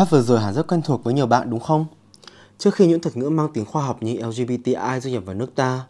[0.00, 1.86] Hát vừa rồi hẳn rất quen thuộc với nhiều bạn đúng không?
[2.58, 5.54] Trước khi những thuật ngữ mang tính khoa học như LGBTI du nhập vào nước
[5.54, 5.86] ta,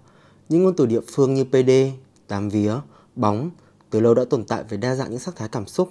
[0.49, 1.71] những ngôn từ địa phương như PD,
[2.29, 2.75] tám vía,
[3.17, 3.51] bóng
[3.91, 5.91] từ lâu đã tồn tại với đa dạng những sắc thái cảm xúc.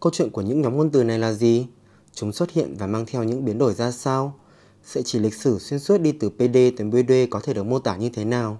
[0.00, 1.66] Câu chuyện của những nhóm ngôn từ này là gì?
[2.14, 4.34] Chúng xuất hiện và mang theo những biến đổi ra sao?
[4.84, 7.78] Sẽ chỉ lịch sử xuyên suốt đi từ PD tới BD có thể được mô
[7.78, 8.58] tả như thế nào?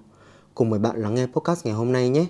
[0.55, 2.27] Cùng mời bạn lắng nghe podcast ngày hôm nay nhé!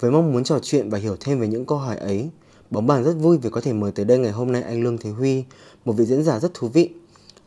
[0.00, 2.30] Với mong muốn trò chuyện và hiểu thêm về những câu hỏi ấy,
[2.74, 4.98] Bóng bàn rất vui vì có thể mời tới đây ngày hôm nay anh Lương
[4.98, 5.44] Thế Huy,
[5.84, 6.90] một vị diễn giả rất thú vị.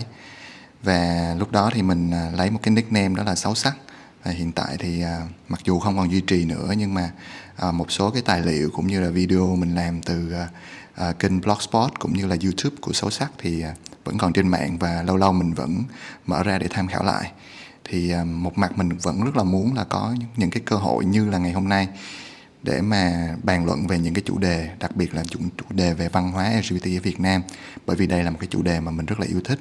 [0.83, 3.77] và lúc đó thì mình à, lấy một cái nickname đó là Sáu sắc.
[4.25, 7.11] Và hiện tại thì à, mặc dù không còn duy trì nữa, nhưng mà
[7.57, 10.33] à, một số cái tài liệu cũng như là video mình làm từ
[11.19, 13.65] kênh blogspot cũng như là youtube của Sáu sắc thì
[14.05, 15.83] vẫn còn trên mạng và lâu lâu mình vẫn
[16.27, 17.33] mở ra để tham khảo lại.
[17.85, 21.31] Thì một mặt mình vẫn rất là muốn là có những cái cơ hội như
[21.31, 21.89] là ngày hôm nay
[22.63, 25.95] để mà bàn luận về những cái chủ đề đặc biệt là chủ, chủ đề
[25.95, 27.43] về văn hóa LGBT ở Việt Nam.
[27.87, 29.59] Bởi vì đây là một cái chủ đề mà mình rất là yêu thích.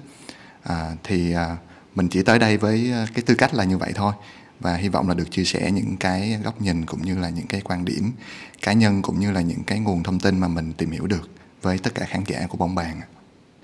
[0.63, 1.57] À, thì à,
[1.95, 4.13] mình chỉ tới đây với à, cái tư cách là như vậy thôi.
[4.59, 7.47] Và hy vọng là được chia sẻ những cái góc nhìn cũng như là những
[7.47, 8.11] cái quan điểm
[8.61, 11.29] cá nhân cũng như là những cái nguồn thông tin mà mình tìm hiểu được
[11.61, 13.01] với tất cả khán giả của bóng bàn.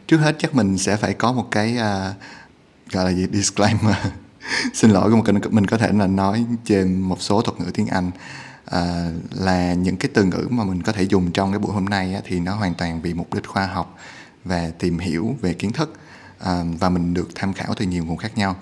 [0.07, 2.15] Trước hết chắc mình sẽ phải có một cái uh,
[2.91, 3.95] gọi là gì disclaimer.
[4.73, 7.87] Xin lỗi một cái mình có thể là nói trên một số thuật ngữ tiếng
[7.87, 8.11] Anh
[8.65, 11.85] à, là những cái từ ngữ mà mình có thể dùng trong cái buổi hôm
[11.85, 13.97] nay á, thì nó hoàn toàn vì mục đích khoa học
[14.45, 15.93] và tìm hiểu về kiến thức
[16.39, 18.55] à, và mình được tham khảo từ nhiều nguồn khác nhau.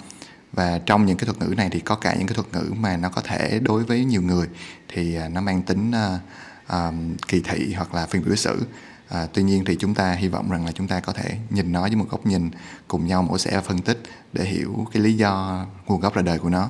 [0.54, 2.98] Và trong những cái thuật ngữ này thì có cả những cái thuật ngữ mà
[2.98, 4.48] nó có thể đối với nhiều người
[4.88, 6.20] thì à, nó mang tính à,
[6.68, 6.92] à,
[7.28, 8.66] kỳ thị hoặc là phiên biểu xử.
[9.10, 11.72] À, tuy nhiên thì chúng ta hy vọng rằng là chúng ta có thể nhìn
[11.72, 12.50] nó với một góc nhìn
[12.88, 14.02] cùng nhau mổ xẻ phân tích
[14.34, 16.70] để hiểu cái lý do nguồn gốc ra đời của nó.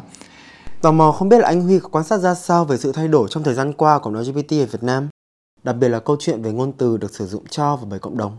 [0.84, 3.08] Tò mò không biết là anh Huy có quan sát ra sao về sự thay
[3.08, 5.10] đổi trong thời gian qua của LGBT ở Việt Nam,
[5.64, 8.18] đặc biệt là câu chuyện về ngôn từ được sử dụng cho và bởi cộng
[8.18, 8.38] đồng.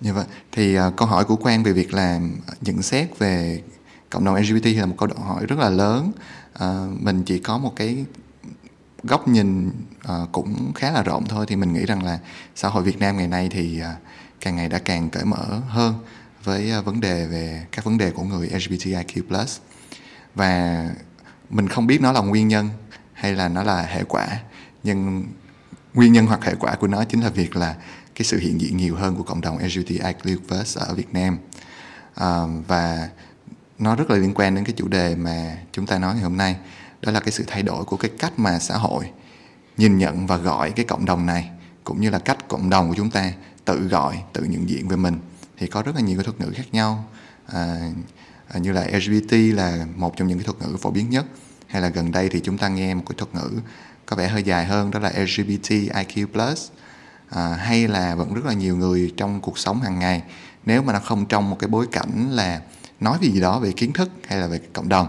[0.00, 3.62] Như vậy thì uh, câu hỏi của Quang về việc làm nhận xét về
[4.10, 6.12] cộng đồng LGBT là một câu hỏi rất là lớn.
[6.54, 8.04] Uh, mình chỉ có một cái
[9.02, 12.18] góc nhìn uh, cũng khá là rộng thôi thì mình nghĩ rằng là
[12.54, 14.02] xã hội Việt Nam ngày nay thì uh,
[14.40, 15.94] càng ngày đã càng cởi mở hơn
[16.44, 19.44] với uh, vấn đề về các vấn đề của người LGBTIQ+
[20.34, 20.88] và
[21.50, 22.68] mình không biết nó là nguyên nhân
[23.12, 24.28] hay là nó là hệ quả
[24.82, 25.24] nhưng
[25.94, 27.76] nguyên nhân hoặc hệ quả của nó chính là việc là
[28.14, 31.38] cái sự hiện diện nhiều hơn của cộng đồng LGBTIQ+ ở Việt Nam.
[32.14, 33.08] À, và
[33.78, 36.36] nó rất là liên quan đến cái chủ đề mà chúng ta nói ngày hôm
[36.36, 36.56] nay
[37.02, 39.10] đó là cái sự thay đổi của cái cách mà xã hội
[39.76, 41.50] nhìn nhận và gọi cái cộng đồng này
[41.84, 43.32] cũng như là cách cộng đồng của chúng ta
[43.64, 45.18] tự gọi tự nhận diện về mình.
[45.58, 47.04] Thì có rất là nhiều cái thuật ngữ khác nhau.
[47.46, 47.90] À,
[48.54, 51.26] à, như là LGBT là một trong những cái thuật ngữ phổ biến nhất.
[51.66, 53.60] Hay là gần đây thì chúng ta nghe một cái thuật ngữ
[54.06, 56.54] có vẻ hơi dài hơn đó là LGBTIQ+,
[57.28, 60.22] à, hay là vẫn rất là nhiều người trong cuộc sống hàng ngày
[60.66, 62.60] nếu mà nó không trong một cái bối cảnh là
[63.00, 65.06] nói về gì đó về kiến thức hay là về cộng đồng.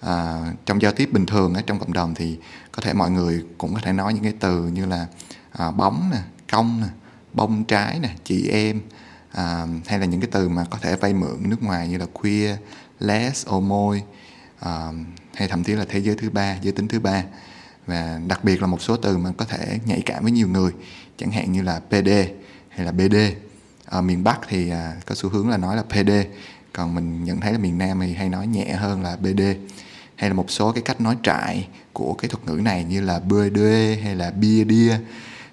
[0.00, 2.38] À, trong giao tiếp bình thường ở trong cộng đồng thì
[2.72, 5.06] có thể mọi người cũng có thể nói những cái từ như là
[5.52, 6.18] à, bóng nè
[6.52, 6.88] công nè
[7.32, 8.80] bông trái nè chị em
[9.38, 12.06] à, hay là những cái từ mà có thể vay mượn nước ngoài như là
[12.12, 12.56] queer,
[13.00, 14.02] les, omoi,
[14.60, 14.92] à,
[15.34, 17.24] hay thậm chí là thế giới thứ ba, giới tính thứ ba.
[17.86, 20.72] Và đặc biệt là một số từ mà có thể nhạy cảm với nhiều người
[21.16, 22.08] chẳng hạn như là PD
[22.68, 23.16] hay là BD
[23.84, 26.10] ở miền Bắc thì à, có xu hướng là nói là PD
[26.72, 29.42] còn mình nhận thấy là miền Nam thì hay nói nhẹ hơn là BD
[30.16, 33.18] hay là một số cái cách nói trại của cái thuật ngữ này như là
[33.18, 34.98] bơi đê hay là bia đia.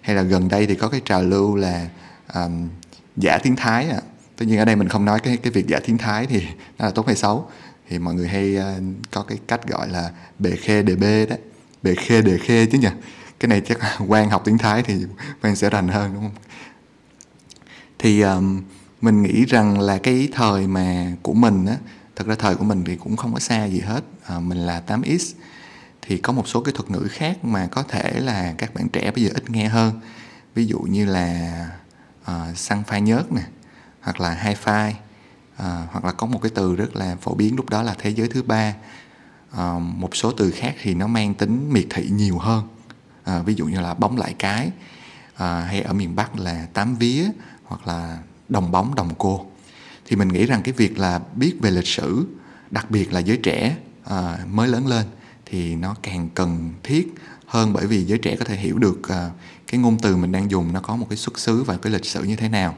[0.02, 1.88] Hay là gần đây thì có cái trào lưu là
[2.34, 2.70] um,
[3.17, 4.01] giả tiếng thái à
[4.38, 6.44] tất nhiên ở đây mình không nói cái cái việc giả tiếng thái thì
[6.79, 7.50] nó là tốt hay xấu.
[7.89, 11.35] Thì mọi người hay uh, có cái cách gọi là bề khê đề bê đó.
[11.83, 12.89] Bề khê đề khê chứ nhỉ?
[13.39, 14.95] Cái này chắc quan học tiếng thái thì
[15.44, 16.35] quan sẽ rành hơn đúng không?
[18.00, 18.62] Thì um,
[19.01, 21.75] mình nghĩ rằng là cái thời mà của mình á
[22.15, 24.03] thật ra thời của mình thì cũng không có xa gì hết.
[24.25, 25.33] À, mình là 8x
[26.01, 29.12] thì có một số cái thuật ngữ khác mà có thể là các bạn trẻ
[29.12, 30.00] bây giờ ít nghe hơn.
[30.56, 31.51] Ví dụ như là
[32.25, 33.42] À, uh, xăng phai nhớt nè
[34.01, 34.95] hoặc là hai phai
[35.54, 35.62] uh,
[35.92, 38.27] hoặc là có một cái từ rất là phổ biến lúc đó là thế giới
[38.27, 38.74] thứ ba.
[39.54, 42.68] Uh, một số từ khác thì nó mang tính miệt thị nhiều hơn.
[43.30, 44.68] Uh, ví dụ như là bóng lại cái
[45.33, 47.25] uh, hay ở miền bắc là tám vía
[47.63, 48.18] hoặc là
[48.50, 49.45] đồng bóng đồng cô.
[50.06, 52.25] Thì mình nghĩ rằng cái việc là biết về lịch sử
[52.72, 55.06] đặc biệt là giới trẻ à, mới lớn lên
[55.45, 57.13] thì nó càng cần thiết
[57.45, 59.30] hơn bởi vì giới trẻ có thể hiểu được à,
[59.67, 62.06] cái ngôn từ mình đang dùng nó có một cái xuất xứ và cái lịch
[62.06, 62.75] sử như thế nào.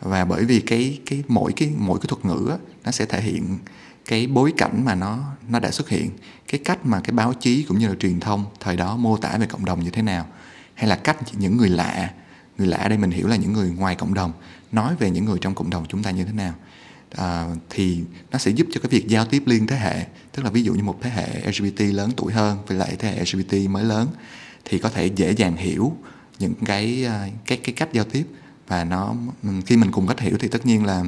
[0.00, 3.20] Và bởi vì cái cái mỗi cái mỗi cái thuật ngữ á, nó sẽ thể
[3.20, 3.58] hiện
[4.04, 5.18] cái bối cảnh mà nó
[5.48, 6.10] nó đã xuất hiện
[6.48, 9.36] cái cách mà cái báo chí cũng như là truyền thông thời đó mô tả
[9.38, 10.26] về cộng đồng như thế nào
[10.74, 12.10] hay là cách những người lạ
[12.58, 14.32] người lạ đây mình hiểu là những người ngoài cộng đồng
[14.72, 16.54] nói về những người trong cộng đồng chúng ta như thế nào.
[17.10, 18.00] À, thì
[18.30, 20.74] nó sẽ giúp cho cái việc giao tiếp liên thế hệ tức là ví dụ
[20.74, 24.08] như một thế hệ LGBT lớn tuổi hơn với lại thế hệ LGBT mới lớn
[24.64, 25.92] thì có thể dễ dàng hiểu
[26.38, 28.26] những cái ờ, cái cái cách giao tiếp
[28.68, 29.14] và nó
[29.66, 31.04] khi mình cùng cách hiểu thì tất nhiên là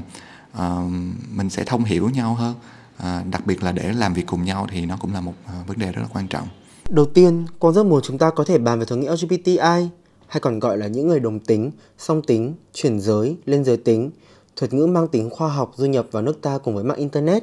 [0.57, 0.93] uh,
[1.31, 2.55] mình sẽ thông hiểu nhau hơn
[2.97, 5.69] uh, đặc biệt là để làm việc cùng nhau thì nó cũng là một uh,
[5.69, 6.49] vấn đề rất là quan trọng
[6.91, 9.89] đầu tiên con rất muốn chúng ta có thể bàn về thuật ngữ LGBTI
[10.27, 14.11] hay còn gọi là những người đồng tính, song tính, chuyển giới, lên giới tính,
[14.57, 17.43] thuật ngữ mang tính khoa học du nhập vào nước ta cùng với mạng Internet.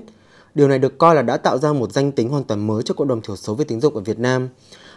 [0.55, 2.93] Điều này được coi là đã tạo ra một danh tính hoàn toàn mới cho
[2.93, 4.49] cộng đồng thiểu số về tính dục ở Việt Nam.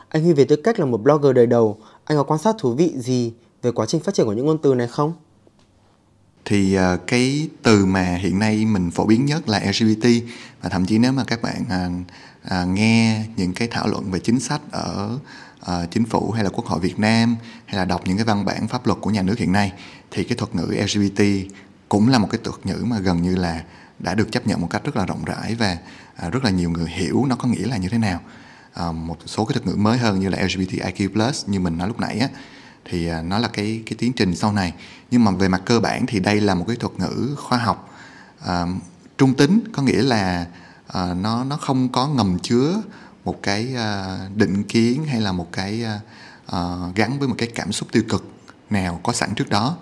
[0.09, 2.75] Anh Huy về tư cách là một blogger đời đầu, anh có quan sát thú
[2.75, 3.33] vị gì
[3.63, 5.13] về quá trình phát triển của những ngôn từ này không?
[6.45, 10.09] Thì à, cái từ mà hiện nay mình phổ biến nhất là LGBT
[10.63, 11.89] và thậm chí nếu mà các bạn à,
[12.43, 15.19] à, nghe những cái thảo luận về chính sách ở
[15.61, 17.37] à, chính phủ hay là quốc hội Việt Nam
[17.67, 19.73] hay là đọc những cái văn bản pháp luật của nhà nước hiện nay
[20.11, 21.23] thì cái thuật ngữ LGBT
[21.89, 23.65] cũng là một cái thuật ngữ mà gần như là
[23.99, 25.79] đã được chấp nhận một cách rất là rộng rãi và
[26.17, 28.21] à, rất là nhiều người hiểu nó có nghĩa là như thế nào
[28.89, 32.01] uh, một số cái thuật ngữ mới hơn như là LGBTIQ+ như mình nói lúc
[32.01, 32.29] nãy á
[32.85, 34.73] thì uh, nó là cái cái tiến trình sau này.
[35.11, 37.95] Nhưng mà về mặt cơ bản thì đây là một cái thuật ngữ khoa học
[38.45, 38.49] uh,
[39.19, 40.47] trung tính có nghĩa là
[40.89, 42.83] uh, nó nó không có ngầm chứa
[43.25, 46.03] một cái uh, định kiến hay là một cái uh,
[46.57, 48.29] uh, gắn với một cái cảm xúc tiêu cực
[48.71, 49.77] nào có sẵn trước đó.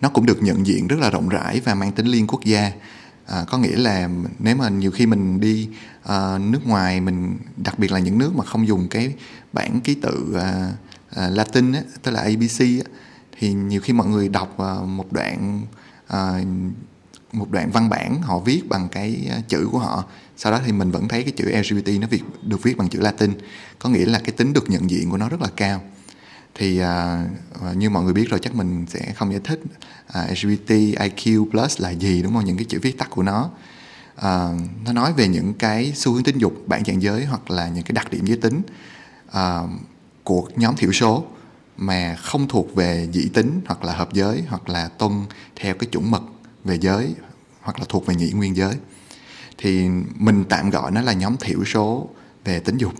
[0.00, 2.72] Nó cũng được nhận diện rất là rộng rãi và mang tính liên quốc gia
[3.32, 4.08] à, có nghĩa là
[4.38, 5.68] nếu mà nhiều khi mình đi
[6.02, 9.14] uh, nước ngoài mình đặc biệt là những nước mà không dùng cái
[9.52, 10.42] bản ký tự uh,
[11.10, 12.90] uh, Latin á, tức là ABC á,
[13.38, 15.62] thì nhiều khi mọi người đọc uh, một đoạn
[16.12, 16.46] uh,
[17.32, 20.04] một đoạn văn bản họ viết bằng cái chữ của họ.
[20.36, 23.00] Sau đó thì mình vẫn thấy cái chữ LGBT nó việc được viết bằng chữ
[23.00, 23.32] Latin.
[23.78, 25.82] Có nghĩa là cái tính được nhận diện của nó rất là cao
[26.54, 29.60] thì uh, như mọi người biết rồi chắc mình sẽ không giải thích
[30.06, 32.44] à, uh, LGBT IQ plus là gì đúng không?
[32.44, 33.50] Những cái chữ viết tắt của nó.
[34.18, 37.68] Uh, nó nói về những cái xu hướng tính dục bản dạng giới hoặc là
[37.68, 38.62] những cái đặc điểm giới tính
[39.28, 39.70] uh,
[40.24, 41.24] của nhóm thiểu số
[41.76, 45.12] mà không thuộc về dị tính hoặc là hợp giới hoặc là tuân
[45.56, 46.22] theo cái chuẩn mực
[46.64, 47.14] về giới
[47.60, 48.74] hoặc là thuộc về nhị nguyên giới.
[49.58, 52.08] Thì mình tạm gọi nó là nhóm thiểu số
[52.44, 52.94] về tính dục.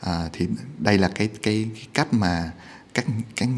[0.00, 0.46] À, thì
[0.78, 2.52] đây là cái, cái cái cách mà
[2.94, 3.06] các
[3.36, 3.48] các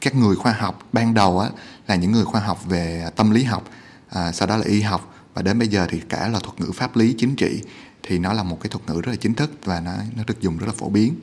[0.00, 1.50] các người khoa học ban đầu á
[1.86, 3.64] là những người khoa học về tâm lý học
[4.08, 6.72] à, sau đó là y học và đến bây giờ thì cả là thuật ngữ
[6.74, 7.62] pháp lý chính trị
[8.02, 10.40] thì nó là một cái thuật ngữ rất là chính thức và nó nó được
[10.40, 11.14] dùng rất là phổ biến.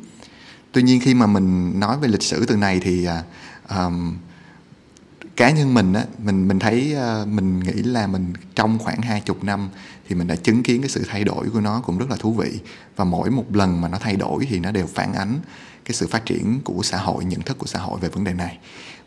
[0.71, 3.07] Tuy nhiên khi mà mình nói về lịch sử từ này thì
[3.69, 4.17] um,
[5.35, 9.21] cá nhân mình á mình mình thấy uh, mình nghĩ là mình trong khoảng hai
[9.21, 9.69] chục năm
[10.09, 12.33] thì mình đã chứng kiến cái sự thay đổi của nó cũng rất là thú
[12.33, 12.59] vị.
[12.95, 15.39] Và mỗi một lần mà nó thay đổi thì nó đều phản ánh
[15.85, 18.33] cái sự phát triển của xã hội nhận thức của xã hội về vấn đề
[18.33, 18.57] này.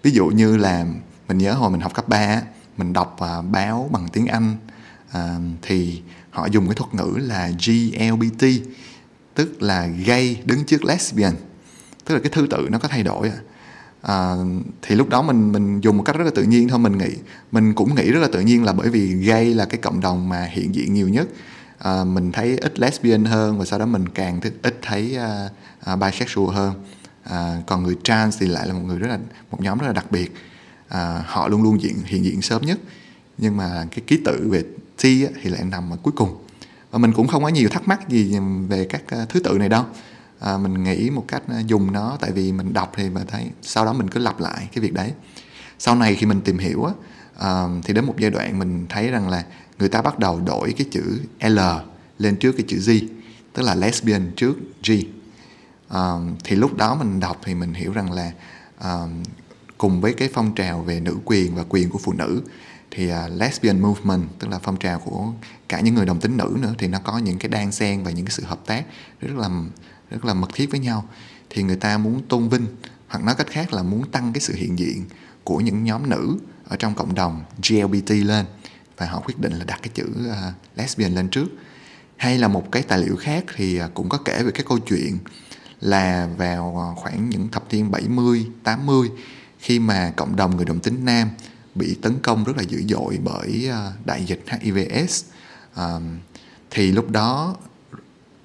[0.03, 0.87] Ví dụ như là
[1.29, 2.43] mình nhớ hồi mình học cấp 3
[2.77, 4.57] mình đọc à, báo bằng tiếng Anh
[5.13, 8.47] à, thì họ dùng cái thuật ngữ là GLBT
[9.35, 11.35] tức là gay đứng trước lesbian.
[12.05, 13.33] Tức là cái thứ tự nó có thay đổi
[14.03, 14.35] à,
[14.83, 17.11] thì lúc đó mình mình dùng một cách rất là tự nhiên thôi mình nghĩ
[17.53, 20.29] mình cũng nghĩ rất là tự nhiên là bởi vì gay là cái cộng đồng
[20.29, 21.29] mà hiện diện nhiều nhất
[21.79, 25.93] à, mình thấy ít lesbian hơn và sau đó mình càng thích, ít thấy uh,
[25.93, 26.75] uh, bisexual hơn.
[27.25, 29.19] À, còn người trans thì lại là một người rất là
[29.51, 30.35] một nhóm rất là đặc biệt.
[30.89, 32.79] À, họ luôn luôn diện hiện diện sớm nhất.
[33.39, 34.63] Nhưng mà cái ký tự về
[34.97, 35.03] T
[35.43, 36.45] thì lại nằm ở cuối cùng.
[36.91, 39.69] Và mình cũng không có nhiều thắc mắc gì về các à, thứ tự này
[39.69, 39.85] đâu.
[40.41, 43.85] À, mình nghĩ một cách dùng nó tại vì mình đọc thì mình thấy sau
[43.85, 45.13] đó mình cứ lặp lại cái việc đấy.
[45.79, 46.93] Sau này khi mình tìm hiểu á,
[47.41, 49.45] um, thì đến một giai đoạn mình thấy rằng là
[49.79, 51.59] người ta bắt đầu đổi cái chữ L
[52.19, 52.91] lên trước cái chữ G
[53.53, 54.93] tức là lesbian trước G.
[55.95, 58.33] Um, thì lúc đó mình đọc thì mình hiểu rằng là
[58.83, 59.23] um,
[59.79, 62.43] cùng với cái phong trào về nữ quyền và quyền của phụ nữ
[62.91, 65.33] thì uh, lesbian movement tức là phong trào của
[65.69, 68.11] cả những người đồng tính nữ nữa thì nó có những cái đan xen và
[68.11, 68.85] những cái sự hợp tác
[69.21, 69.49] rất là
[70.11, 71.09] rất là mật thiết với nhau.
[71.51, 72.67] Thì người ta muốn tôn vinh
[73.09, 75.05] hoặc nói cách khác là muốn tăng cái sự hiện diện
[75.45, 78.47] của những nhóm nữ ở trong cộng đồng GLBT lên
[78.97, 81.47] và họ quyết định là đặt cái chữ uh, lesbian lên trước.
[82.17, 84.79] Hay là một cái tài liệu khác thì ờ, cũng có kể về cái câu
[84.79, 85.19] chuyện
[85.81, 89.11] là vào ờ, khoảng những thập niên 70, 80
[89.59, 91.31] khi mà cộng đồng người đồng tính nam
[91.75, 93.71] bị tấn công rất là dữ dội bởi
[94.05, 95.25] đại dịch HIVS
[96.71, 97.57] thì lúc đó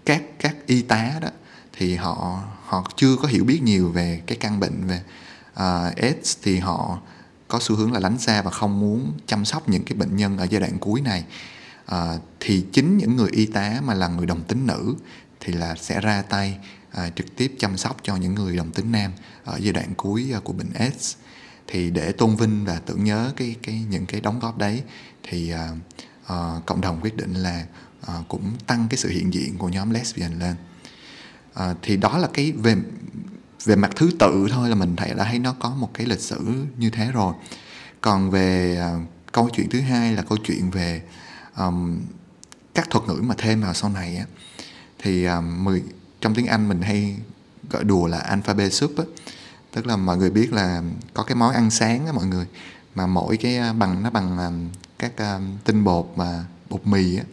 [0.05, 1.27] các các y tá đó
[1.77, 5.01] thì họ họ chưa có hiểu biết nhiều về cái căn bệnh về
[5.53, 6.99] uh, AIDS thì họ
[7.53, 10.37] có xu hướng là lánh xa và không muốn chăm sóc những cái bệnh nhân
[10.37, 11.23] ở giai đoạn cuối này.
[11.85, 14.95] À, thì chính những người y tá mà là người đồng tính nữ
[15.39, 16.57] thì là sẽ ra tay
[16.91, 19.11] à, trực tiếp chăm sóc cho những người đồng tính nam
[19.43, 21.15] ở giai đoạn cuối à, của bệnh AIDS.
[21.67, 24.83] Thì để tôn vinh và tưởng nhớ cái cái những cái đóng góp đấy
[25.23, 25.69] thì à,
[26.27, 27.65] à, cộng đồng quyết định là
[28.07, 30.55] à, cũng tăng cái sự hiện diện của nhóm lesbian lên.
[31.53, 32.75] À, thì đó là cái về
[33.65, 36.19] về mặt thứ tự thôi là mình thấy đã thấy nó có một cái lịch
[36.19, 37.33] sử như thế rồi.
[38.01, 39.01] Còn về uh,
[39.31, 41.01] câu chuyện thứ hai là câu chuyện về
[41.57, 41.99] um,
[42.73, 44.25] các thuật ngữ mà thêm vào sau này á.
[44.99, 45.83] Thì um, mười
[46.21, 47.15] trong tiếng Anh mình hay
[47.69, 49.03] gọi đùa là alphabet soup á.
[49.71, 50.81] Tức là mọi người biết là
[51.13, 52.45] có cái món ăn sáng á mọi người
[52.95, 57.17] mà mỗi cái à, bằng nó bằng um, các um, tinh bột mà bột mì
[57.17, 57.23] á.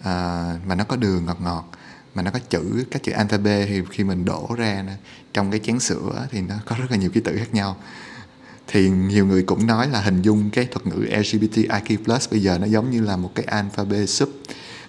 [0.00, 1.70] Uh, mà nó có đường ngọt ngọt
[2.14, 4.84] mà nó có chữ các chữ alphabet thì khi mình đổ ra
[5.32, 7.76] trong cái chén sữa thì nó có rất là nhiều ký tự khác nhau.
[8.66, 12.66] Thì nhiều người cũng nói là hình dung cái thuật ngữ LGBTIQ+ bây giờ nó
[12.66, 14.28] giống như là một cái alphabet sub.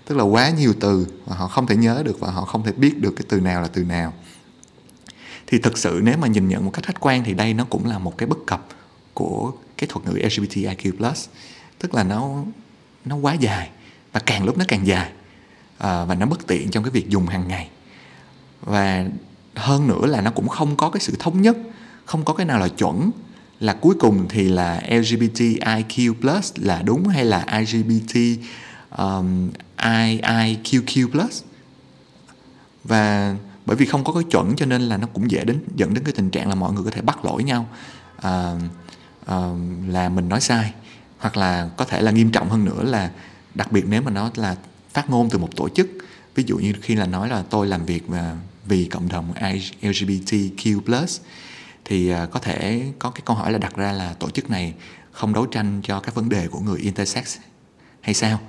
[0.06, 2.72] Tức là quá nhiều từ mà họ không thể nhớ được và họ không thể
[2.72, 4.14] biết được cái từ nào là từ nào.
[5.48, 7.86] Thì thực sự nếu mà nhìn nhận một cách khách quan thì đây nó cũng
[7.86, 8.68] là một cái bất cập
[9.14, 11.12] của cái thuật ngữ LGBTIQ+
[11.80, 12.44] tức là nó
[13.06, 13.70] nó quá dài
[14.14, 15.12] và càng lúc nó càng dài
[15.78, 17.70] à, và nó bất tiện trong cái việc dùng hàng ngày.
[18.62, 19.06] Và
[19.56, 21.58] hơn nữa là nó cũng không có cái sự thống nhất
[22.06, 23.12] không có cái nào là chuẩn
[23.60, 28.18] là cuối cùng thì là LGBTIQ+ là đúng hay là LGBT
[28.98, 31.20] um, IIQQ+
[32.84, 35.94] và bởi vì không có cái chuẩn cho nên là nó cũng dễ đến dẫn
[35.94, 37.68] đến cái tình trạng là mọi người có thể bắt lỗi nhau
[38.22, 38.56] à,
[39.26, 39.36] à,
[39.88, 40.74] là mình nói sai.
[41.18, 43.12] Hoặc là có thể là nghiêm trọng hơn nữa là
[43.56, 44.56] đặc biệt nếu mà nó là
[44.96, 45.88] phát ngôn từ một tổ chức.
[46.36, 49.34] Ví dụ như khi là nói là tôi làm việc và vì cộng đồng
[49.82, 51.20] LGBTQ+
[51.86, 54.74] thì à, có thể có cái câu hỏi là đặt ra là tổ chức này
[55.12, 57.38] không đấu tranh cho các vấn đề của người intersex
[58.02, 58.40] hay sao?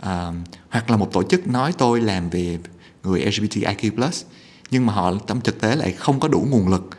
[0.00, 0.32] À,
[0.70, 2.58] hoặc là một tổ chức nói tôi làm về
[3.02, 4.24] người LGBTIQ+
[4.70, 6.90] nhưng mà họ trong thực tế lại không có đủ nguồn lực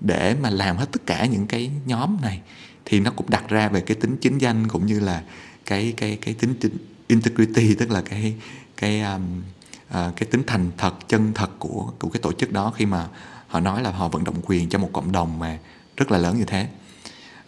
[0.00, 2.40] để mà làm hết tất cả những cái nhóm này.
[2.84, 5.22] Thì nó cũng đặt ra về cái tính chính danh cũng như là
[5.66, 6.54] cái cái cái tính
[7.12, 8.34] integrity tức là cái
[8.76, 9.42] cái um,
[9.90, 13.08] uh, cái tính thành thật chân thật của của cái tổ chức đó khi mà
[13.48, 15.58] họ nói là họ vận động quyền cho một cộng đồng mà
[15.96, 16.68] rất là lớn như thế.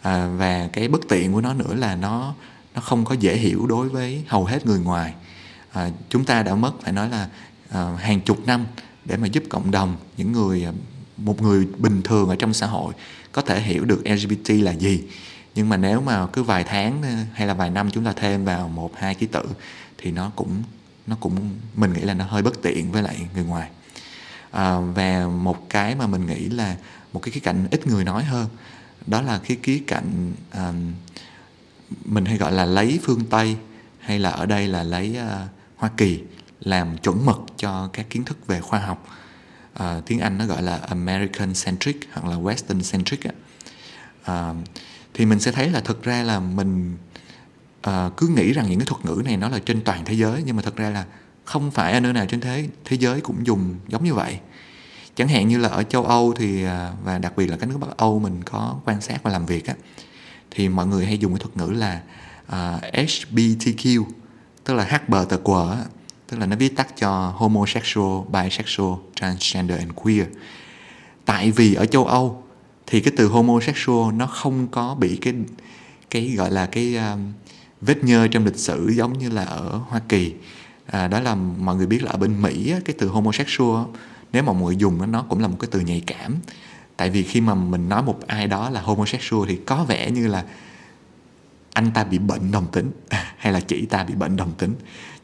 [0.01, 2.33] À, và cái bất tiện của nó nữa là nó
[2.75, 5.13] nó không có dễ hiểu đối với hầu hết người ngoài.
[5.71, 7.29] À, chúng ta đã mất phải nói là
[7.69, 8.65] à, hàng chục năm
[9.05, 10.71] để mà giúp cộng đồng những người à,
[11.17, 12.93] một người bình thường ở trong xã hội
[13.31, 15.03] có thể hiểu được LGBT là gì
[15.55, 18.45] nhưng mà nếu mà cứ vài tháng ờ, hay là vài năm chúng ta thêm
[18.45, 19.43] vào một hai ký tự
[19.97, 20.63] thì nó cũng
[21.07, 23.69] nó cũng mình nghĩ là nó hơi bất tiện với lại người ngoài.
[24.51, 26.75] À, và một cái mà mình nghĩ là
[27.13, 28.47] một cái khía cạnh ít người nói hơn
[29.07, 30.73] đó là cái khía cạnh à,
[32.05, 33.57] mình hay gọi là lấy phương tây
[33.99, 36.19] hay là ở đây là lấy uh, hoa kỳ
[36.59, 39.07] làm chuẩn mực cho các kiến thức về khoa học.
[39.79, 43.19] Uh, tiếng anh nó gọi là american centric hoặc là western centric
[44.31, 44.55] uh,
[45.15, 46.97] thì mình sẽ thấy là thực ra là mình
[47.87, 50.43] uh, cứ nghĩ rằng những cái thuật ngữ này nó là trên toàn thế giới
[50.45, 51.05] nhưng mà thực ra là
[51.45, 54.39] không phải ở nơi nào trên thế thế giới cũng dùng giống như vậy
[55.15, 56.69] chẳng hạn như là ở châu Âu thì uh,
[57.03, 59.67] và đặc biệt là các nước Bắc Âu mình có quan sát và làm việc
[59.67, 59.73] á
[60.51, 62.01] thì mọi người hay dùng cái thuật ngữ là
[62.47, 64.03] ờ, uh, HBTQ
[64.63, 65.11] tức là H
[66.27, 70.25] tức là nó viết tắt cho homosexual, bisexual, transgender and queer.
[71.25, 72.43] Tại vì ở châu Âu
[72.87, 75.33] thì cái từ homosexual nó không có bị cái
[76.09, 77.33] cái gọi là cái um,
[77.81, 80.33] vết nhơ trong lịch sử giống như là ở Hoa Kỳ.
[80.85, 83.85] À, đó là mọi người biết là ở bên Mỹ cái từ homosexual
[84.33, 86.35] nếu mà mọi người dùng nó cũng là một cái từ nhạy cảm.
[86.97, 90.27] Tại vì khi mà mình nói một ai đó là homosexual thì có vẻ như
[90.27, 90.43] là
[91.75, 94.75] anh ta bị bệnh đồng tính à, hay là chị ta bị bệnh đồng tính.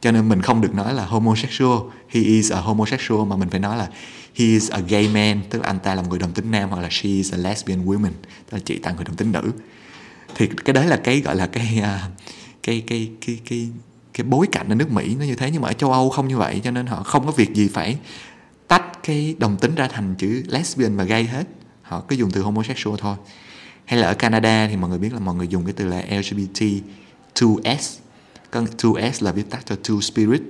[0.01, 1.79] Cho nên mình không được nói là homosexual
[2.10, 3.88] he is a homosexual mà mình phải nói là
[4.36, 6.81] he is a gay man tức là anh ta là người đồng tính nam hoặc
[6.81, 8.12] là she is a lesbian woman
[8.50, 9.51] tức là chị ta là người đồng tính nữ.
[10.36, 12.12] Thì cái đấy là cái gọi là cái uh,
[12.63, 13.70] cái cái cái cái
[14.13, 16.27] cái bối cảnh ở nước Mỹ nó như thế nhưng mà ở châu Âu không
[16.27, 17.98] như vậy cho nên họ không có việc gì phải
[18.67, 21.48] tách cái đồng tính ra thành chữ lesbian và gay hết.
[21.81, 23.15] Họ cứ dùng từ homosexual thôi
[23.91, 26.03] hay là ở Canada thì mọi người biết là mọi người dùng cái từ là
[26.19, 26.62] LGBT
[27.36, 28.00] 2S
[28.51, 30.41] có 2S là viết tắt cho Two Spirit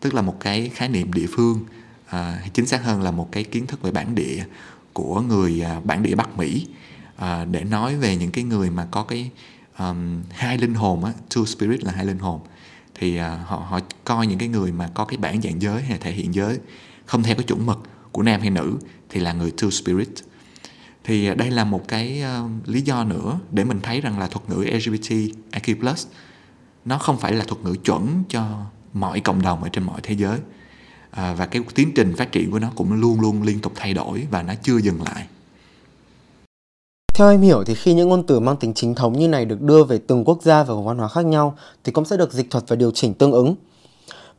[0.00, 1.64] tức là một cái khái niệm địa phương.
[2.06, 4.44] À, chính xác hơn là một cái kiến thức về bản địa
[4.92, 6.66] của người à, bản địa Bắc Mỹ.
[7.16, 9.30] À, để nói về những cái người mà có cái
[9.78, 12.40] um, hai linh hồn á, two spirit là hai linh hồn
[12.94, 15.98] thì à, họ họ coi những cái người mà có cái bản dạng giới hay
[15.98, 16.58] thể hiện giới
[17.06, 17.78] không theo cái chuẩn mực
[18.12, 18.76] của nam hay nữ
[19.08, 20.27] thì là người two spirit
[21.08, 24.26] thì à, đây là một cái uh, lý do nữa để mình thấy rằng là
[24.26, 25.94] thuật ngữ LGBTIQ+
[26.84, 28.46] nó không phải là thuật ngữ chuẩn cho
[28.92, 30.38] mọi cộng đồng ở trên mọi thế giới
[31.10, 33.94] à, và cái tiến trình phát triển của nó cũng luôn luôn liên tục thay
[33.94, 35.26] đổi và nó chưa dừng lại
[37.14, 39.62] theo em hiểu thì khi những ngôn từ mang tính chính thống như này được
[39.62, 42.32] đưa về từng quốc gia và vùng văn hóa khác nhau thì cũng sẽ được
[42.32, 43.54] dịch thuật và điều chỉnh tương ứng.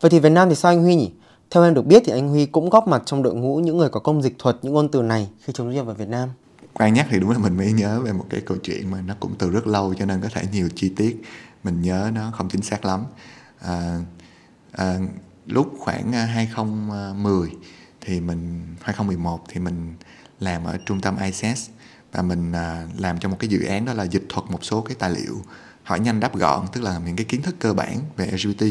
[0.02, 1.12] Vậy thì Việt Nam thì sao anh Huy nhỉ?
[1.50, 3.90] Theo em được biết thì anh Huy cũng góp mặt trong đội ngũ những người
[3.90, 6.30] có công dịch thuật những ngôn từ này khi chúng nhập vào Việt Nam
[6.80, 9.16] quan nhắc thì đúng là mình mới nhớ về một cái câu chuyện mà nó
[9.20, 11.22] cũng từ rất lâu cho nên có thể nhiều chi tiết
[11.64, 13.04] mình nhớ nó không chính xác lắm.
[13.60, 14.00] À,
[14.72, 15.00] à,
[15.46, 17.50] lúc khoảng à, 2010
[18.02, 19.94] thì mình 2011 thì mình
[20.40, 21.70] làm ở trung tâm ISS
[22.12, 24.82] và mình à, làm cho một cái dự án đó là dịch thuật một số
[24.82, 25.42] cái tài liệu
[25.84, 28.64] hỏi nhanh đáp gọn tức là những cái kiến thức cơ bản về LGBT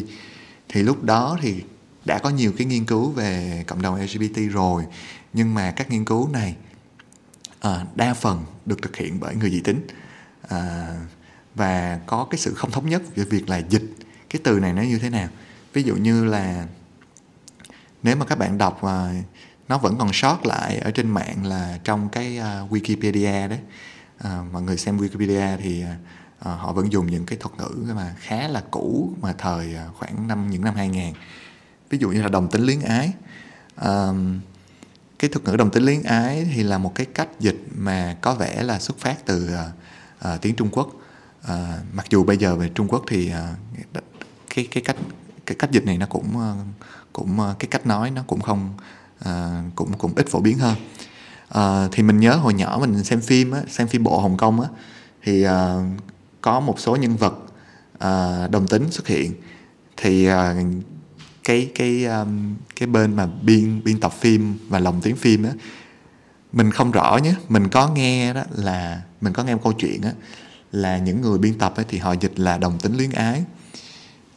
[0.69, 1.63] thì lúc đó thì
[2.05, 4.85] đã có nhiều cái nghiên cứu về cộng đồng LGBT rồi
[5.33, 6.57] nhưng mà các nghiên cứu này
[7.61, 9.87] à, đa phần được thực hiện bởi người dị tính.
[10.49, 10.95] À,
[11.55, 13.95] và có cái sự không thống nhất về việc là dịch
[14.31, 15.29] cái từ này nó như thế nào.
[15.73, 16.67] Ví dụ như là
[18.03, 19.23] nếu mà các bạn đọc à,
[19.69, 23.59] nó vẫn còn sót lại ở trên mạng là trong cái uh, Wikipedia đấy.
[24.19, 25.85] À, mọi người xem Wikipedia thì
[26.39, 30.29] à, họ vẫn dùng những cái thuật ngữ mà khá là cũ mà thời khoảng
[30.29, 31.13] năm những năm 2000
[31.91, 33.13] ví dụ như là đồng tính luyến ái.
[33.77, 34.13] À,
[35.19, 38.35] cái thuật ngữ đồng tính luyến ái thì là một cái cách dịch mà có
[38.35, 40.89] vẻ là xuất phát từ uh, uh, tiếng Trung Quốc.
[41.45, 41.51] Uh,
[41.93, 44.03] mặc dù bây giờ về Trung Quốc thì uh,
[44.55, 44.97] cái cái cách
[45.47, 46.67] cái cách dịch này nó cũng uh,
[47.13, 48.75] cũng uh, cái cách nói nó cũng không
[49.25, 49.31] uh,
[49.75, 50.77] cũng cũng ít phổ biến hơn.
[51.59, 54.61] Uh, thì mình nhớ hồi nhỏ mình xem phim á, xem phim bộ Hồng Kông
[54.61, 54.69] á
[55.23, 55.51] thì uh,
[56.41, 57.35] có một số nhân vật
[57.95, 59.33] uh, đồng tính xuất hiện.
[59.97, 60.35] Thì uh,
[61.49, 65.51] cái cái um, cái bên mà biên biên tập phim và lồng tiếng phim á
[66.53, 67.35] mình không rõ nhé.
[67.49, 70.13] Mình có nghe đó là mình có nghe một câu chuyện á
[70.73, 73.45] là những người biên tập ấy, thì họ dịch là đồng tính luyến ái.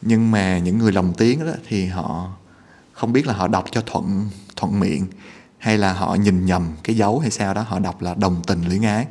[0.02, 2.32] Nhưng mà những người lồng tiếng đó thì họ
[2.92, 5.06] không biết là họ đọc cho thuận thuận miệng
[5.58, 8.68] hay là họ nhìn nhầm cái dấu hay sao đó họ đọc là đồng tình
[8.68, 9.06] luyến ái.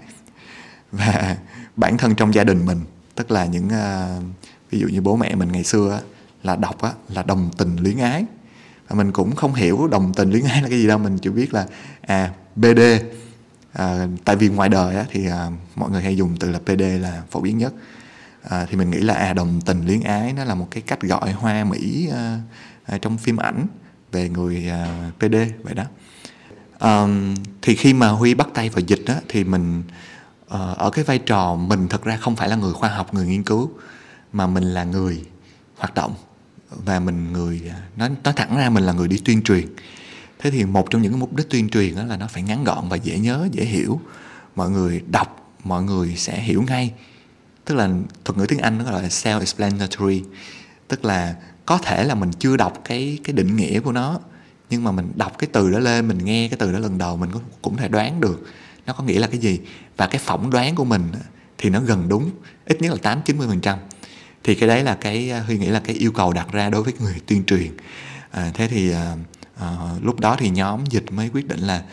[0.91, 1.37] Và
[1.75, 2.79] bản thân trong gia đình mình
[3.15, 4.23] tức là những uh,
[4.71, 5.99] ví dụ như bố mẹ mình ngày xưa á,
[6.43, 8.25] là đọc á, là đồng tình luyến ái.
[8.87, 11.29] Và mình cũng không hiểu đồng tình luyến ái là cái gì đâu mình chỉ
[11.29, 11.67] biết là
[12.01, 12.79] à BD
[13.73, 16.81] à, tại vì ngoài đời á, thì à, mọi người hay dùng từ là PD
[17.01, 17.73] là phổ biến nhất.
[18.49, 21.01] À, thì mình nghĩ là à đồng tình luyến ái nó là một cái cách
[21.01, 22.39] gọi hoa mỹ à,
[22.85, 23.67] à, trong phim ảnh
[24.11, 25.83] về người à, PD vậy đó.
[26.79, 27.07] À,
[27.61, 29.83] thì khi mà Huy bắt tay vào dịch á, thì mình
[30.47, 33.27] ờ, ở cái vai trò mình thật ra không phải là người khoa học người
[33.27, 33.71] nghiên cứu
[34.33, 35.25] mà mình là người
[35.77, 36.13] hoạt động
[36.71, 37.61] và mình người
[37.95, 39.67] nói nói thẳng ra mình là người đi tuyên truyền.
[40.39, 42.89] Thế thì một trong những mục đích tuyên truyền đó là nó phải ngắn gọn
[42.89, 43.99] và dễ nhớ dễ hiểu.
[44.55, 46.93] Mọi người đọc mọi người sẽ hiểu ngay.
[47.65, 47.89] Tức là
[48.25, 50.23] thuật ngữ tiếng anh nó gọi là self explanatory
[50.91, 54.19] tức là có thể là mình chưa đọc cái cái định nghĩa của nó
[54.69, 57.17] nhưng mà mình đọc cái từ đó lên mình nghe cái từ đó lần đầu
[57.17, 58.47] mình cũng, cũng thể đoán được
[58.85, 59.59] nó có nghĩa là cái gì.
[59.97, 61.11] Và cái phỏng đoán của mình
[61.57, 62.29] thì nó gần đúng
[62.65, 63.79] ít nhất là tám chín mươi phần trăm
[64.43, 66.83] thì cái đấy là cái à, huy nghĩ là cái yêu cầu đặt ra đối
[66.83, 67.71] với người tuyên truyền.
[68.31, 69.15] À, thế thì à,
[69.59, 71.83] à, lúc đó thì nhóm dịch mới quyết định là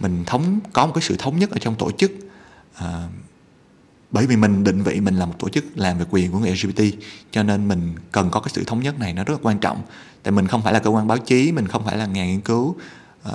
[0.00, 2.12] mình thống có một cái sự thống nhất ở trong tổ chức.
[2.74, 3.08] À,
[4.10, 6.50] bởi vì mình định vị mình là một tổ chức làm về quyền của người
[6.50, 6.82] LGBT
[7.30, 9.82] cho nên mình cần có cái sự thống nhất này nó rất là quan trọng.
[10.22, 12.40] Tại mình không phải là cơ quan báo chí mình không phải là nhà nghiên
[12.40, 12.76] cứu
[13.28, 13.34] uh,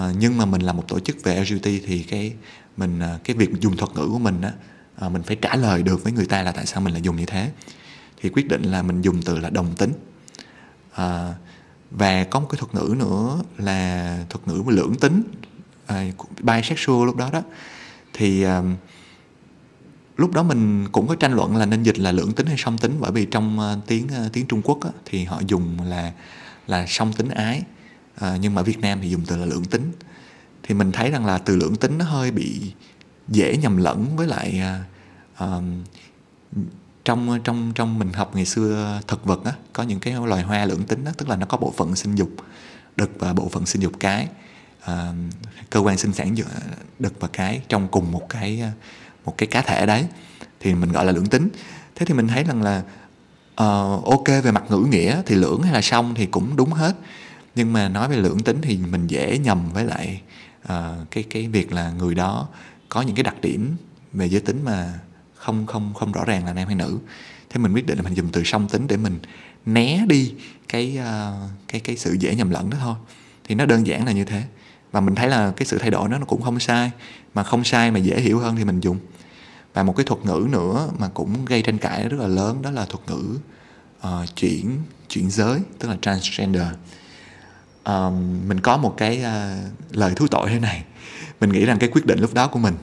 [0.00, 2.32] uh, nhưng mà mình là một tổ chức về LGBT thì cái
[2.76, 4.52] mình uh, cái việc dùng thuật ngữ của mình á
[4.96, 7.16] à, mình phải trả lời được với người ta là tại sao mình lại dùng
[7.16, 7.50] như thế.
[8.20, 9.92] Thì quyết định là mình dùng từ là đồng tính.
[10.94, 11.34] À,
[11.90, 15.22] và có một cái thuật ngữ nữa là thuật ngữ lưỡng tính.
[15.86, 16.04] À,
[16.40, 17.42] bisexual lúc đó đó.
[18.12, 18.62] Thì à,
[20.16, 22.78] lúc đó mình cũng có tranh luận là nên dịch là lưỡng tính hay song
[22.78, 26.12] tính bởi vì trong uh, tiếng uh, tiếng Trung Quốc á, thì họ dùng là
[26.66, 27.62] là song tính ái.
[28.16, 29.92] Uh, nhưng mà Việt Nam thì dùng từ là lưỡng tính.
[30.62, 32.72] Thì mình thấy rằng là từ lưỡng tính nó hơi bị
[33.28, 34.62] dễ nhầm lẫn với lại
[35.44, 35.62] uh,
[37.04, 40.64] trong trong trong mình học ngày xưa thực vật á có những cái loài hoa
[40.64, 42.30] lưỡng tính á tức là nó có bộ phận sinh dục
[42.96, 44.28] đực và bộ phận sinh dục cái
[44.84, 44.90] uh,
[45.70, 46.44] cơ quan sinh sản giữa
[46.98, 48.62] đực và cái trong cùng một cái
[49.24, 50.06] một cái cá thể đấy
[50.60, 51.48] thì mình gọi là lưỡng tính.
[51.94, 52.82] Thế thì mình thấy rằng là
[53.52, 56.96] uh, ok về mặt ngữ nghĩa thì lưỡng hay là song thì cũng đúng hết
[57.54, 60.22] nhưng mà nói về lưỡng tính thì mình dễ nhầm với lại
[60.64, 62.48] uh, cái cái việc là người đó
[62.94, 63.76] có những cái đặc điểm
[64.12, 64.98] về giới tính mà
[65.34, 66.98] không không không rõ ràng là nam hay nữ.
[67.50, 69.18] Thế mình quyết định là mình dùng từ song tính để mình
[69.66, 70.34] né đi
[70.68, 72.94] cái uh, cái cái sự dễ nhầm lẫn đó thôi.
[73.44, 74.42] Thì nó đơn giản là như thế.
[74.92, 76.90] Và mình thấy là cái sự thay đổi đó nó cũng không sai.
[77.34, 78.98] Mà không sai mà dễ hiểu hơn thì mình dùng.
[79.74, 82.70] Và một cái thuật ngữ nữa mà cũng gây tranh cãi rất là lớn đó
[82.70, 83.38] là thuật ngữ
[84.06, 84.78] uh, chuyển
[85.08, 86.66] chuyển giới tức là transgender.
[87.84, 90.84] Um, mình có một cái uh, lời thú tội thế này
[91.46, 92.74] mình nghĩ rằng cái quyết định lúc đó của mình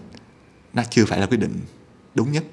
[0.74, 1.60] nó chưa phải là quyết định
[2.16, 2.44] đúng nhất.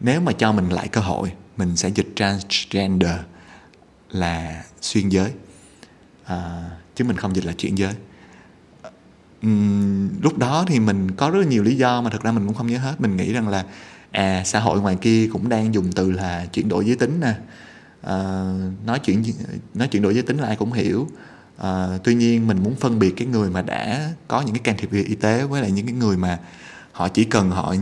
[0.00, 3.18] Nếu mà cho mình lại cơ hội mình sẽ dịch transgender
[4.10, 5.30] là xuyên giới.
[6.24, 7.94] À, chứ mình không dịch là chuyển giới.
[9.46, 12.46] Uhm, lúc đó thì mình có rất là nhiều lý do mà thực ra mình
[12.46, 12.94] cũng không nhớ hết.
[13.00, 13.64] Mình nghĩ rằng là
[14.10, 17.34] à xã hội ngoài kia cũng đang dùng từ là chuyển đổi giới tính nè.
[18.02, 18.44] À,
[18.86, 19.24] nói chuyện
[19.74, 21.08] nói chuyển đổi giới tính là ai cũng hiểu
[21.60, 24.76] à, tuy nhiên mình muốn phân biệt cái người mà đã có những cái can
[24.76, 26.38] thiệp về y tế với lại những cái người mà
[26.92, 27.74] họ chỉ cần họ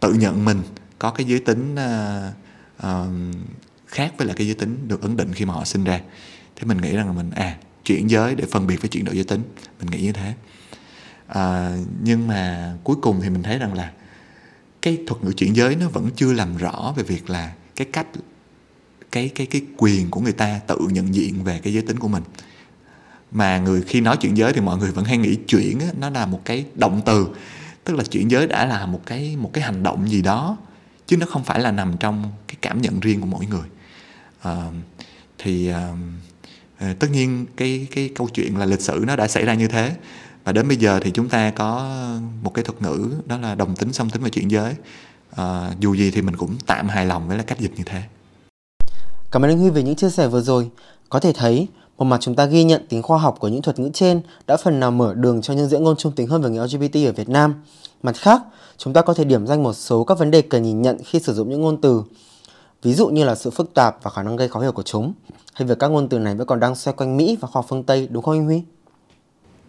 [0.00, 0.62] tự nhận mình
[0.98, 2.32] có cái giới tính à,
[2.76, 3.04] à,
[3.86, 6.00] khác với lại cái giới tính được ấn định khi mà họ sinh ra.
[6.56, 9.14] Thế mình nghĩ rằng là mình à chuyển giới để phân biệt với chuyển đổi
[9.14, 9.42] giới tính.
[9.80, 10.34] Mình nghĩ như thế.
[11.26, 13.92] À, nhưng mà cuối cùng thì mình thấy rằng là
[14.82, 18.06] cái thuật ngữ chuyển giới nó vẫn chưa làm rõ về việc là cái cách
[19.12, 22.08] cái cái cái quyền của người ta tự nhận diện về cái giới tính của
[22.08, 22.22] mình
[23.32, 26.10] mà người khi nói chuyển giới thì mọi người vẫn hay nghĩ chuyển á, nó
[26.10, 27.26] là một cái động từ.
[27.84, 30.56] Tức là chuyển giới đã là một cái một cái hành động gì đó
[31.06, 33.68] chứ nó không phải là nằm trong cái cảm nhận riêng của mỗi người.
[34.42, 34.70] À,
[35.38, 35.92] thì à,
[36.98, 39.96] tất nhiên cái cái câu chuyện là lịch sử nó đã xảy ra như thế.
[40.44, 41.96] Và đến bây giờ thì chúng ta có
[42.42, 44.74] một cái thuật ngữ đó là đồng tính song tính và chuyển giới.
[45.36, 48.02] À, dù gì thì mình cũng tạm hài lòng với là cách dịch như thế.
[49.30, 50.70] Cảm ơn anh Huy về những chia sẻ vừa rồi.
[51.08, 51.68] Có thể thấy
[52.04, 54.56] một mặt chúng ta ghi nhận tính khoa học của những thuật ngữ trên đã
[54.56, 57.12] phần nào mở đường cho những diễn ngôn trung tính hơn về người LGBT ở
[57.12, 57.54] Việt Nam.
[58.02, 58.42] Mặt khác,
[58.78, 61.20] chúng ta có thể điểm danh một số các vấn đề cần nhìn nhận khi
[61.20, 62.02] sử dụng những ngôn từ.
[62.82, 65.12] Ví dụ như là sự phức tạp và khả năng gây khó hiểu của chúng,
[65.54, 67.82] hay việc các ngôn từ này vẫn còn đang xoay quanh Mỹ và khoa phương
[67.82, 68.62] Tây, đúng không anh Huy?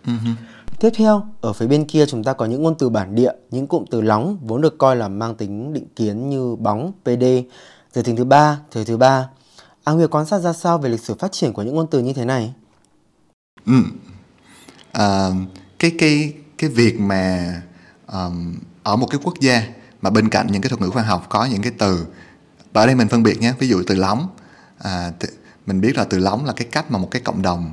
[0.06, 0.36] Uh-huh.
[0.80, 3.68] Tiếp theo, ở phía bên kia chúng ta có những ngôn từ bản địa, những
[3.68, 7.24] cụm từ lóng vốn được coi là mang tính định kiến như bóng, PD,
[7.94, 9.30] giới tính thứ ba, thời thứ ba.
[9.84, 11.88] À, Anh Nguyệt quan sát ra sao về lịch sử phát triển của những ngôn
[11.92, 12.54] từ như thế này?
[13.66, 13.84] Ừ.
[14.92, 15.30] À,
[15.80, 17.62] cái cái cái việc mà
[18.12, 19.68] um, ở một cái quốc gia
[20.02, 22.06] mà bên cạnh những cái thuật ngữ khoa học có những cái từ
[22.74, 24.28] và ở đây mình phân biệt nhé ví dụ từ lóng
[24.78, 25.12] à,
[25.66, 27.72] mình biết là từ lóng là cái cách mà một cái cộng đồng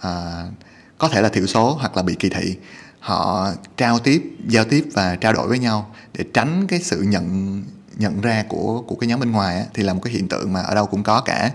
[0.00, 0.44] à,
[0.98, 2.56] có thể là thiểu số hoặc là bị kỳ thị
[3.00, 7.62] họ trao tiếp giao tiếp và trao đổi với nhau để tránh cái sự nhận
[7.96, 10.52] nhận ra của của cái nhóm bên ngoài á, thì là một cái hiện tượng
[10.52, 11.50] mà ở đâu cũng có cả.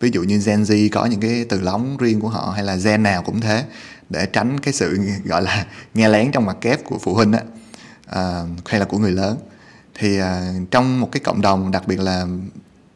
[0.00, 2.76] Ví dụ như Gen Z có những cái từ lóng riêng của họ hay là
[2.76, 3.64] gen nào cũng thế
[4.10, 7.40] để tránh cái sự gọi là nghe lén trong mặt kép của phụ huynh á
[8.06, 9.36] à, hay là của người lớn.
[9.94, 12.26] Thì à, trong một cái cộng đồng đặc biệt là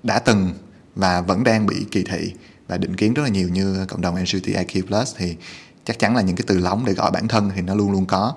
[0.03, 0.53] đã từng
[0.95, 2.33] và vẫn đang bị kỳ thị
[2.69, 5.37] và định kiến rất là nhiều như cộng đồng LGBTIQ+ thì
[5.85, 8.07] chắc chắn là những cái từ lóng để gọi bản thân thì nó luôn luôn
[8.07, 8.35] có.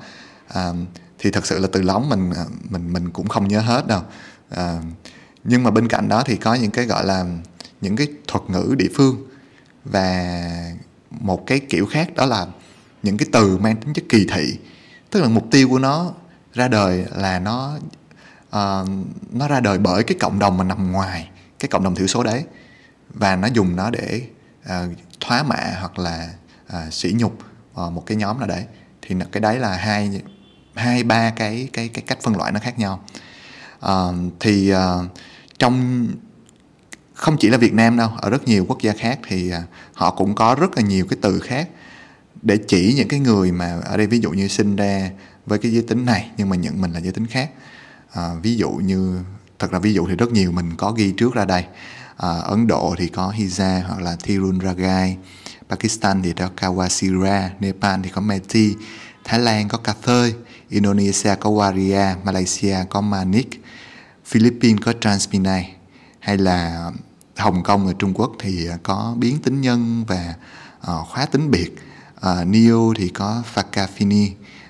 [0.48, 0.72] À,
[1.20, 4.02] thì thật sự là từ lóng mình à, mình mình cũng không nhớ hết đâu
[4.50, 4.82] à,
[5.44, 7.26] nhưng mà bên cạnh đó thì có những cái gọi là
[7.82, 9.28] những cái thuật ngữ địa phương
[9.86, 10.38] và
[11.12, 12.46] một cái kiểu khác đó là
[13.04, 14.60] những cái từ mang tính chất kỳ thị.
[15.12, 16.14] Tức là mục tiêu của nó
[16.54, 17.78] ra đời là nó
[18.48, 18.90] uh,
[19.32, 21.30] nó ra đời bởi cái cộng đồng mà nằm ngoài
[21.60, 22.44] cái cộng đồng thiểu số đấy.
[23.10, 24.22] Và nó dùng nó để
[24.66, 26.30] uh, thoá mạ hoặc là
[26.66, 27.40] uh, sỉ nhục
[27.82, 28.66] uh, một cái nhóm nào đấy.
[29.02, 30.22] Thì cái đấy là hai
[30.76, 33.04] hai ba cái cái cái cách phân loại nó khác nhau
[33.80, 33.94] à,
[34.40, 34.96] thì à,
[35.60, 36.08] trong
[37.14, 39.64] không chỉ là Việt Nam đâu ở rất nhiều quốc gia khác thì à,
[39.94, 41.70] họ cũng có rất là nhiều cái từ khác
[42.42, 45.12] để chỉ những cái người mà ở đây ví dụ như sinh ra
[45.46, 47.50] với cái giới tính này nhưng mà nhận mình là giới tính khác.
[48.12, 49.20] À, ví dụ như
[49.60, 51.66] thật là ví dụ thì rất nhiều mình có ghi trước ra đây.
[52.18, 55.18] À, Ấn Độ thì có Hiza hoặc là Thirun Ragai
[55.70, 58.74] Pakistan thì có Kawasira Nepal thì có Meti
[59.24, 60.34] Thái Lan có Kathơi
[60.70, 63.64] Indonesia có Waria Malaysia có Manik.
[64.28, 65.76] Philippines có Transpinay
[66.20, 66.92] hay là
[67.38, 70.34] Hồng Kông ở Trung Quốc thì à, có biến tính nhân và
[70.78, 71.76] uh, khóa tính biệt.
[72.22, 74.30] À, uh, Neo thì có Fakafini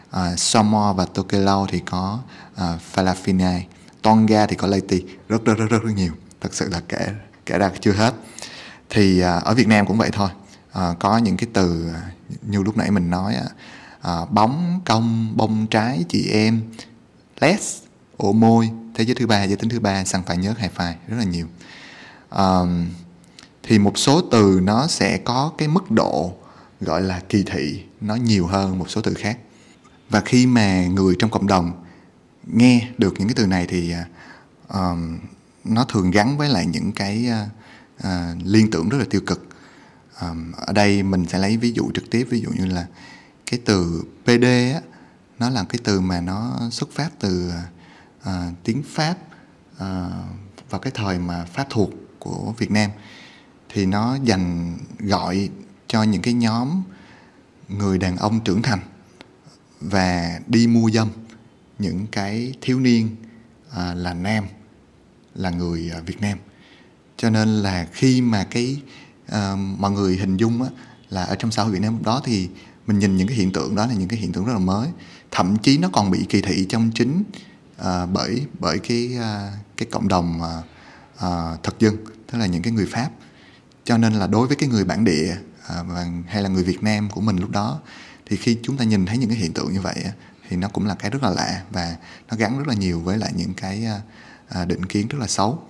[0.10, 2.20] uh, Somo và Tokelau thì có
[2.54, 2.62] uh,
[2.94, 3.60] Falafini.
[4.02, 6.14] Tonga thì có Leti rất rất rất rất, nhiều.
[6.42, 7.08] Thật sự là kể
[7.46, 8.14] kể ra chưa hết.
[8.90, 10.30] Thì uh, ở Việt Nam cũng vậy thôi.
[10.78, 11.92] Uh, có những cái từ
[12.42, 13.36] như lúc nãy mình nói
[14.08, 16.62] uh, bóng công bông trái chị em
[17.42, 17.78] les
[18.18, 20.96] ổ môi thế giới thứ ba giới tính thứ ba sang phải nhớ hai phải
[21.08, 21.48] rất là nhiều.
[22.30, 22.86] Um,
[23.64, 26.34] thì một số từ nó sẽ có cái mức độ
[26.82, 29.38] gọi là kỳ thị nó nhiều hơn một số từ khác.
[30.10, 31.84] Và khi mà người trong cộng đồng
[32.44, 33.94] nghe được những cái từ này thì
[34.68, 35.20] um,
[35.64, 37.48] nó thường gắn với lại những cái uh,
[38.08, 39.48] uh, liên tưởng rất là tiêu cực.
[40.22, 42.88] Um, ở đây mình sẽ lấy ví dụ trực tiếp ví dụ như là
[43.52, 44.82] cái từ PD á,
[45.40, 47.77] nó là cái từ mà nó xuất phát từ uh,
[48.28, 49.18] À, tiếng Pháp
[49.78, 50.10] à,
[50.70, 52.92] vào cái thời mà Pháp thuộc của Việt Nam
[53.70, 55.50] thì nó dành gọi
[55.88, 56.84] cho những cái nhóm
[57.70, 58.80] người đàn ông trưởng thành
[59.82, 61.10] và đi mua dâm
[61.80, 63.16] những cái thiếu niên
[63.72, 64.46] à, là nam
[65.36, 66.38] là người à, Việt Nam.
[67.18, 68.82] Cho nên là khi mà cái
[69.28, 70.70] à, mọi người hình dung á,
[71.10, 72.50] là ở trong xã hội Việt Nam đó thì
[72.88, 74.90] mình nhìn những cái hiện tượng đó là những cái hiện tượng rất là mới.
[75.32, 77.24] Thậm chí nó còn bị kỳ thị trong chính
[77.78, 80.62] à, bởi bởi cái à, cái cộng đồng à,
[81.18, 81.98] à, thực dân
[82.32, 83.10] tức là những cái người Pháp.
[83.84, 85.38] Cho nên là đối với cái người bản địa
[85.68, 87.80] à, và hay là người Việt Nam của mình lúc đó
[88.26, 89.96] thì khi chúng ta nhìn thấy những cái hiện tượng như vậy
[90.50, 91.96] thì nó cũng là cái rất là lạ và
[92.30, 94.02] nó gắn rất là nhiều với lại những cái à,
[94.50, 95.64] à, định kiến rất là xấu.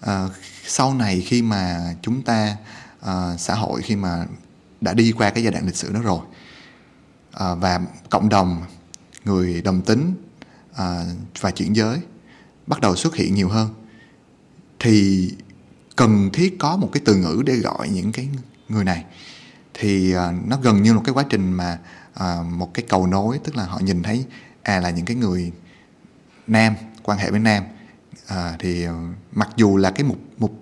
[0.00, 0.28] À,
[0.66, 2.56] sau này khi mà chúng ta
[3.00, 4.26] à, xã hội khi mà
[4.80, 6.20] đã đi qua cái giai đoạn lịch sử đó rồi
[7.32, 8.62] à, và cộng đồng
[9.24, 10.14] người đồng tính
[10.76, 11.04] à,
[11.40, 12.00] và chuyển giới
[12.66, 13.74] bắt đầu xuất hiện nhiều hơn
[14.78, 15.30] thì
[15.96, 18.28] cần thiết có một cái từ ngữ để gọi những cái
[18.68, 19.04] người này.
[19.74, 21.78] Thì à, nó gần như một cái quá trình mà
[22.14, 24.24] à, một cái cầu nối tức là họ nhìn thấy
[24.62, 25.52] à là những cái người
[26.46, 27.64] nam quan hệ với nam.
[28.26, 28.92] À, thì à,
[29.32, 30.60] mặc dù là cái mục mục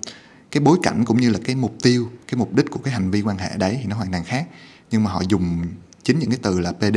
[0.51, 3.11] cái bối cảnh cũng như là cái mục tiêu cái mục đích của cái hành
[3.11, 4.46] vi quan hệ đấy thì nó hoàn toàn khác.
[4.90, 5.66] Nhưng mà họ dùng
[6.03, 6.96] chính những cái từ là PD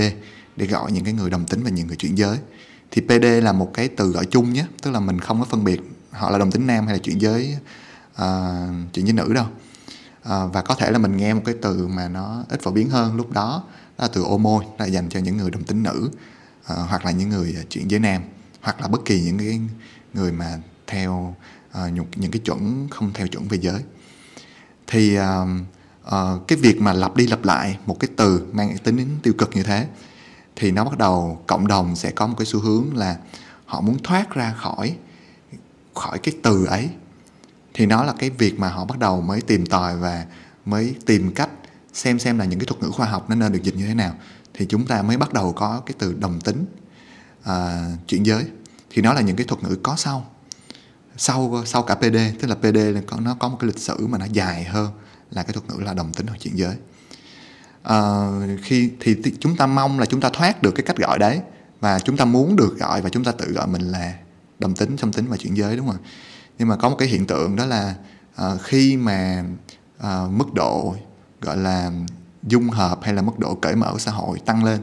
[0.55, 2.37] để gọi những cái người đồng tính và những người chuyển giới
[2.95, 5.63] thì PD là một cái từ gọi chung nhé tức là mình không có phân
[5.63, 5.81] biệt
[6.11, 7.57] họ là đồng tính nam hay là chuyển giới
[8.21, 9.45] uh, chuyển giới nữ đâu.
[9.45, 12.89] Uh, và có thể là mình nghe một cái từ mà nó ít phổ biến
[12.89, 13.63] hơn lúc đó
[13.97, 16.09] đó là từ ô môi là dành cho những người đồng tính nữ
[16.71, 18.21] uh, hoặc là những người chuyển giới nam
[18.61, 19.59] hoặc là bất kỳ những cái
[20.13, 21.35] người mà theo
[21.69, 23.81] uh, những, những cái chuẩn không theo chuẩn về giới.
[24.87, 25.23] Thì uh,
[26.07, 29.55] uh, cái việc mà lặp đi lặp lại một cái từ mang tính tiêu cực
[29.55, 29.87] như thế
[30.55, 33.17] thì nó bắt đầu cộng đồng sẽ có một cái xu hướng là
[33.65, 34.95] họ muốn thoát ra khỏi
[35.93, 36.89] khỏi cái từ ấy.
[37.73, 40.25] Thì nó là cái việc mà họ bắt đầu mới tìm tòi và
[40.65, 41.49] mới tìm cách
[41.93, 43.93] xem xem là những cái thuật ngữ khoa học nó nên được dịch như thế
[43.93, 44.15] nào.
[44.53, 46.65] Thì chúng ta mới bắt đầu có cái từ đồng tính
[47.43, 48.45] à, chuyển giới.
[48.89, 50.25] Thì nó là những cái thuật ngữ có sau.
[51.17, 54.17] Sau sau cả PD tức là PD có nó có một cái lịch sử mà
[54.17, 54.91] nó dài hơn
[55.31, 56.75] là cái thuật ngữ là đồng tính hoặc chuyển giới
[57.87, 58.29] à,
[58.61, 61.39] khi thì chúng ta mong là chúng ta thoát được cái cách gọi đấy
[61.79, 64.13] và chúng ta muốn được gọi và chúng ta tự gọi mình là
[64.59, 65.97] đồng tính song tính và chuyển giới đúng không
[66.57, 67.95] nhưng mà có một cái hiện tượng đó là
[68.41, 69.43] uh, khi mà
[69.99, 70.95] uh, mức độ
[71.41, 71.91] gọi là
[72.43, 74.81] dung hợp hay là mức độ cởi mở của xã hội tăng lên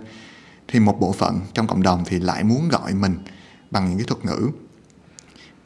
[0.68, 3.18] thì một bộ phận trong cộng đồng thì lại muốn gọi mình
[3.70, 4.50] bằng những cái thuật ngữ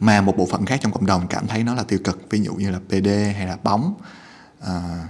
[0.01, 2.31] mà một bộ phận khác trong cộng đồng cảm thấy nó là tiêu cực.
[2.31, 3.95] Ví dụ như là PD hay là bóng
[4.61, 5.09] à,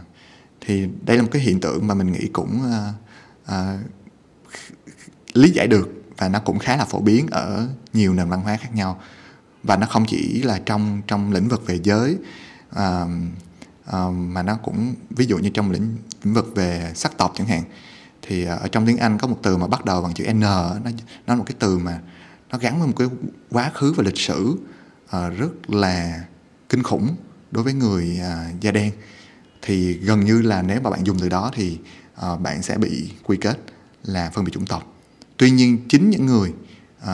[0.67, 2.93] thì đây là một cái hiện tượng mà mình nghĩ cũng à,
[3.47, 3.79] à,
[5.33, 8.57] lý giải được và nó cũng khá là phổ biến ở nhiều nền văn hóa
[8.57, 9.01] khác nhau.
[9.63, 12.17] Và nó không chỉ là trong trong lĩnh vực về giới
[12.71, 13.07] à,
[13.87, 17.47] à, mà nó cũng ví dụ như trong lĩnh lĩnh vực về sắc tộc chẳng
[17.47, 17.63] hạn
[18.23, 20.41] thì ờ, ở trong tiếng Anh có một từ mà bắt đầu bằng chữ N
[20.41, 20.91] nó nó
[21.27, 22.01] là một cái từ mà
[22.51, 23.09] nó gắn với một cái
[23.51, 24.57] quá khứ và lịch sử
[25.05, 26.25] uh, rất là
[26.69, 27.17] kinh khủng
[27.51, 28.93] đối với người uh, da đen
[29.67, 31.79] thì gần như là nếu mà bạn dùng từ đó thì
[32.33, 33.59] uh, bạn sẽ bị quy kết
[34.05, 34.97] là phân biệt chủng tộc.
[35.37, 36.53] Tuy nhiên chính những người
[37.03, 37.09] uh,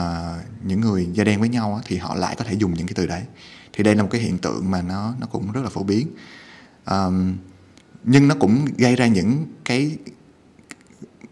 [0.63, 2.93] những người da đen với nhau á, thì họ lại có thể dùng những cái
[2.95, 3.21] từ đấy.
[3.73, 6.07] Thì đây là một cái hiện tượng mà nó nó cũng rất là phổ biến.
[6.85, 7.35] Um,
[8.03, 9.97] nhưng nó cũng gây ra những cái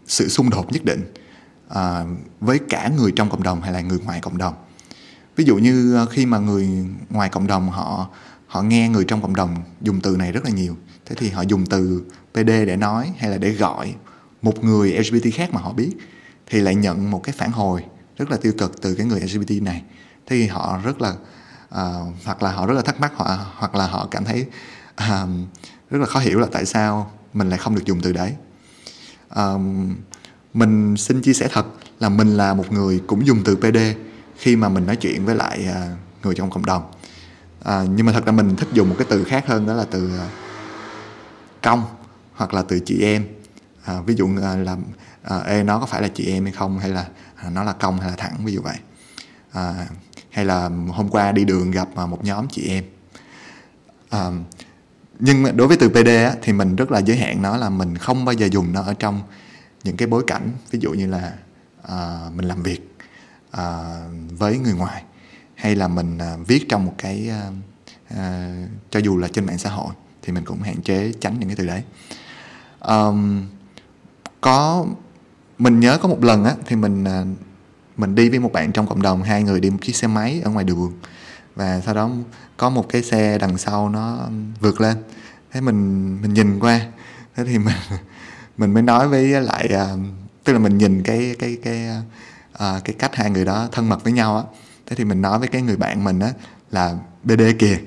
[0.06, 1.12] sự xung đột nhất định
[1.70, 2.08] uh,
[2.40, 4.54] với cả người trong cộng đồng hay là người ngoài cộng đồng.
[5.36, 6.68] Ví dụ như khi mà người
[7.10, 8.10] ngoài cộng đồng họ
[8.52, 10.76] họ nghe người trong cộng đồng dùng từ này rất là nhiều.
[11.06, 13.94] Thế thì họ dùng từ PD để nói hay là để gọi
[14.42, 15.90] một người LGBT khác mà họ biết
[16.46, 17.84] thì lại nhận một cái phản hồi
[18.16, 19.82] rất là tiêu cực từ cái người LGBT này.
[20.26, 23.74] Thế thì họ rất là uh, hoặc là họ rất là thắc mắc họ hoặc
[23.74, 24.46] là họ cảm thấy
[24.90, 25.28] uh,
[25.90, 28.34] rất là khó hiểu là tại sao mình lại không được dùng từ đấy.
[29.40, 29.60] Uh,
[30.54, 31.66] mình xin chia sẻ thật
[32.00, 33.78] là mình là một người cũng dùng từ PD
[34.36, 36.82] khi mà mình nói chuyện với lại uh, người trong cộng đồng
[37.64, 39.84] à, nhưng mà thật ra mình thích dùng một cái từ khác hơn đó là
[39.90, 40.26] từ à,
[41.62, 41.84] công
[42.34, 43.26] hoặc là từ chị em.
[43.84, 44.76] À, ví dụ à, là
[45.22, 46.78] à, ê nó có phải là chị em hay không?
[46.78, 48.36] hay là à, nó là công hay là thẳng?
[48.44, 48.76] Ví dụ vậy.
[49.52, 49.86] À,
[50.30, 52.84] hay là hôm qua đi đường gặp à, một nhóm chị em.
[54.10, 54.30] À,
[55.18, 57.98] nhưng đối với từ PD á, thì mình rất là giới hạn nó là mình
[57.98, 59.20] không bao giờ dùng nó ở trong
[59.84, 61.32] những cái bối cảnh ví dụ như là
[61.82, 62.96] à, mình làm việc
[63.50, 63.94] à,
[64.38, 65.02] với người ngoài
[65.62, 67.50] hay là mình à, viết trong một cái à,
[68.08, 68.56] à,
[68.90, 71.56] cho dù là trên mạng xã hội thì mình cũng hạn chế tránh những cái
[71.56, 71.82] từ đấy.
[72.80, 73.46] Um,
[74.40, 74.86] có
[75.58, 77.04] mình nhớ có một lần á thì mình
[77.96, 80.40] mình đi với một bạn trong cộng đồng hai người đi một chiếc xe máy
[80.44, 80.92] ở ngoài đường.
[81.54, 82.10] Và sau đó
[82.56, 84.28] có một cái xe đằng sau nó
[84.60, 84.96] vượt lên.
[85.52, 86.80] Thế mình mình nhìn qua
[87.36, 87.76] thế thì mình
[88.56, 89.68] mình mới nói với lại
[90.44, 91.88] tức là mình nhìn cái cái cái
[92.54, 94.42] cái cách hai người đó thân mật với nhau á
[94.86, 96.30] thế thì mình nói với cái người bạn mình á
[96.70, 97.78] là bd kìa.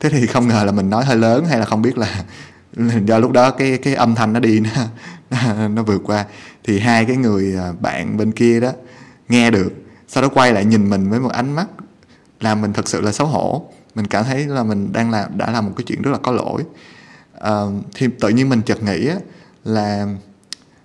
[0.00, 2.24] Thế thì không ngờ là mình nói hơi lớn hay là không biết là
[3.06, 4.70] do lúc đó cái cái âm thanh nó đi nó
[5.30, 6.24] nó, nó vượt qua.
[6.64, 8.72] Thì hai cái người à, bạn bên kia đó
[9.28, 9.72] nghe được
[10.08, 11.66] sau đó quay lại nhìn mình với một ánh mắt
[12.40, 13.68] làm mình thật sự là xấu hổ.
[13.94, 16.32] Mình cảm thấy là mình đang làm đã làm một cái chuyện rất là có
[16.32, 16.64] lỗi.
[17.40, 17.52] À,
[17.94, 19.16] thì tự nhiên mình chợt nghĩ á,
[19.64, 20.06] là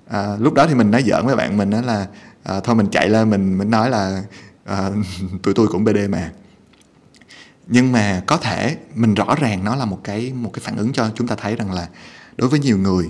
[0.07, 2.07] à, lúc đó thì mình nói giỡn với bạn mình đó là
[2.43, 4.23] à, thôi mình chạy lên mình mình nói là
[4.63, 4.89] à,
[5.43, 6.31] tụi tôi cũng bd mà.
[7.67, 10.93] Nhưng mà có thể mình rõ ràng nó là một cái một cái phản ứng
[10.93, 11.89] cho chúng ta thấy rằng là
[12.37, 13.09] đối với nhiều người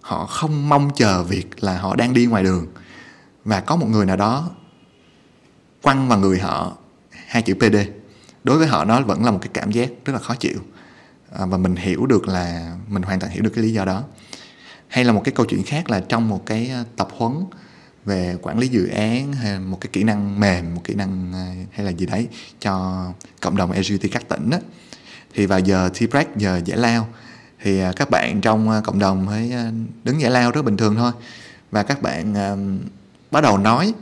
[0.00, 2.66] họ không mong chờ việc là họ đang đi ngoài đường.
[3.44, 4.50] Và có một người nào đó
[5.82, 6.76] quăng vào người họ
[7.26, 7.76] hai chữ PD
[8.44, 10.58] đối với họ nó vẫn là một cái cảm giác rất là khó chịu.
[11.32, 14.04] À, và mình hiểu được là mình hoàn toàn hiểu được cái lý do đó.
[14.88, 17.44] Hay là một cái câu chuyện khác là trong một cái ờ, tập huấn
[18.04, 21.54] về quản lý dự án hay một cái kỹ năng mềm một kỹ năng à,
[21.72, 22.28] hay là gì đấy
[22.60, 23.04] cho
[23.40, 24.58] cộng đồng LGBT các tỉnh đó
[25.34, 27.08] thì vào giờ tea break giờ giải lao.
[27.60, 29.52] Thì à, các bạn trong à, cộng đồng mới
[30.04, 31.12] đứng giải lao rất bình thường thôi.
[31.70, 32.34] Và các bạn
[33.30, 33.94] bắt đầu nói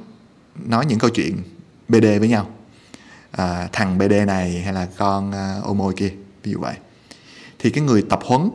[0.66, 1.36] nói những câu chuyện
[1.88, 2.50] BD với nhau.
[3.30, 6.74] À, thằng BD này hay là con uh, ô môi kia ví dụ vậy.
[7.58, 8.50] Thì cái người tập huấn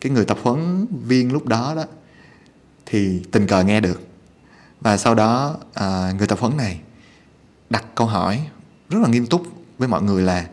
[0.00, 1.84] cái người tập huấn viên lúc đó đó
[2.86, 4.07] thì tình cờ nghe được
[4.80, 6.80] và sau đó à, người tập huấn này
[7.70, 8.40] đặt câu hỏi
[8.90, 9.42] rất là nghiêm túc
[9.78, 10.46] với mọi người là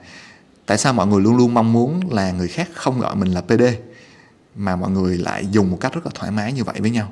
[0.65, 3.41] tại sao mọi người luôn luôn mong muốn là người khác không gọi mình là
[3.41, 3.63] PD
[4.55, 7.11] mà mọi người lại dùng một cách rất là thoải mái như vậy với nhau?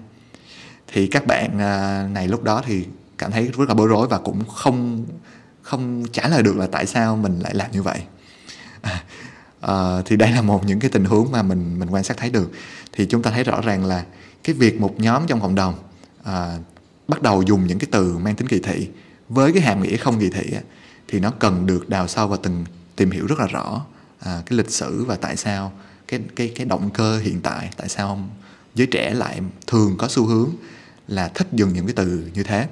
[0.87, 2.85] Thì các bạn à, này lúc đó thì
[3.17, 5.05] cảm thấy rất là bối rối và cũng không
[5.61, 7.99] không trả lời được là tại sao mình lại làm như vậy.
[8.81, 9.03] À,
[9.61, 12.29] à, thì đây là một những cái tình huống mà mình mình quan sát thấy
[12.29, 12.51] được.
[12.91, 14.03] Thì chúng ta thấy rõ ràng là
[14.43, 15.73] cái việc một nhóm trong cộng đồng
[16.23, 16.57] à,
[17.07, 18.89] bắt đầu dùng những cái từ mang tính kỳ thị.
[19.29, 20.61] Với cái hàm nghĩa không kỳ thị á,
[21.07, 23.85] thì nó cần được đào sâu và từng tìm hiểu rất là rõ
[24.19, 25.71] à, cái lịch sử và tại sao
[26.07, 28.29] cái cái cái động cơ hiện tại tại sao
[28.75, 30.49] giới trẻ lại thường có xu hướng
[31.07, 32.67] là thích dùng những cái từ như thế.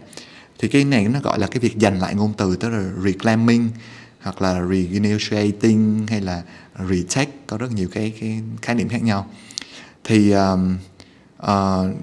[0.59, 3.69] Thì cái này nó gọi là cái việc giành lại ngôn từ tức là reclaiming
[4.21, 6.43] hoặc là renegotiating hay là
[6.89, 9.27] retake có rất nhiều cái cái khái niệm khác nhau.
[10.03, 10.77] Thì um,
[11.43, 11.95] uh,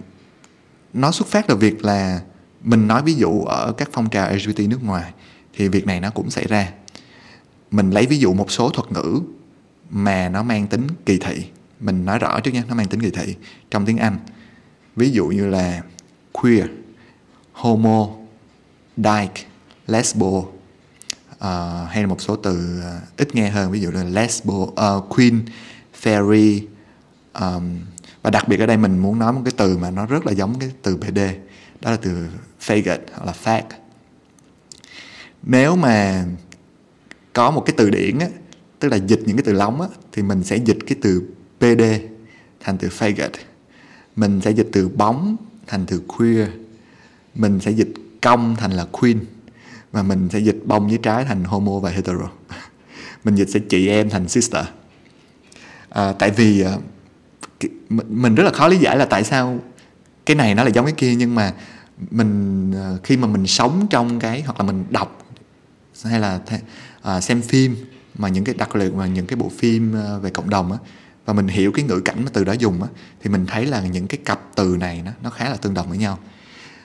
[0.93, 2.21] nó xuất phát từ việc là
[2.63, 5.13] mình nói ví dụ ở các phong trào LGBT nước ngoài
[5.53, 6.73] thì việc này nó cũng xảy ra.
[7.71, 9.21] Mình lấy ví dụ một số thuật ngữ
[9.91, 11.45] mà nó mang tính kỳ thị.
[11.81, 13.35] Mình nói rõ trước nha nó mang tính kỳ thị
[13.71, 14.19] trong tiếng Anh.
[14.97, 15.83] Ví dụ như là
[16.33, 16.67] queer
[17.53, 18.09] homo
[18.97, 19.43] dyke
[19.87, 24.55] lesbo uh, hay là một số từ uh, ít nghe hơn ví dụ là lesbo
[24.55, 25.41] uh, queen
[26.03, 26.61] fairy
[27.41, 27.79] um,
[28.23, 30.33] và đặc biệt ở đây mình muốn nói một cái từ mà nó rất là
[30.33, 31.19] giống cái từ PD
[31.81, 32.27] đó là từ
[32.61, 33.63] faggot hoặc là fag.
[35.43, 36.25] Nếu mà
[37.33, 38.27] có một cái từ điển á,
[38.79, 41.23] tức là dịch những cái từ lóng á, thì mình sẽ dịch cái từ
[41.59, 41.83] PD
[42.61, 43.31] thành từ faggot.
[44.17, 46.49] Mình sẽ dịch từ bóng thành từ queer.
[47.35, 49.19] Mình sẽ dịch công thành là queen.
[49.93, 52.31] Và mình sẽ dịch bông với trái thành homo và hetero.
[53.25, 54.65] Mình dịch sẽ chị em thành sister.
[55.89, 56.73] À, tại vì à,
[58.09, 59.59] mình rất là khó lý giải là tại sao
[60.27, 61.53] cái này nó là giống cái kia nhưng mà
[62.11, 65.27] mình ờ, khi mà mình sống trong cái hoặc là mình đọc
[66.05, 66.41] hay là
[67.03, 67.77] à, xem phim
[68.15, 70.79] mà những cái đặc biệt mà những cái bộ phim ờ, về cộng đồng á
[71.27, 72.89] và mình hiểu cái ngữ cảnh mà từ đó dùng á
[73.23, 75.89] thì mình thấy là những cái cặp từ này nó nó khá là tương đồng
[75.89, 76.19] với nhau.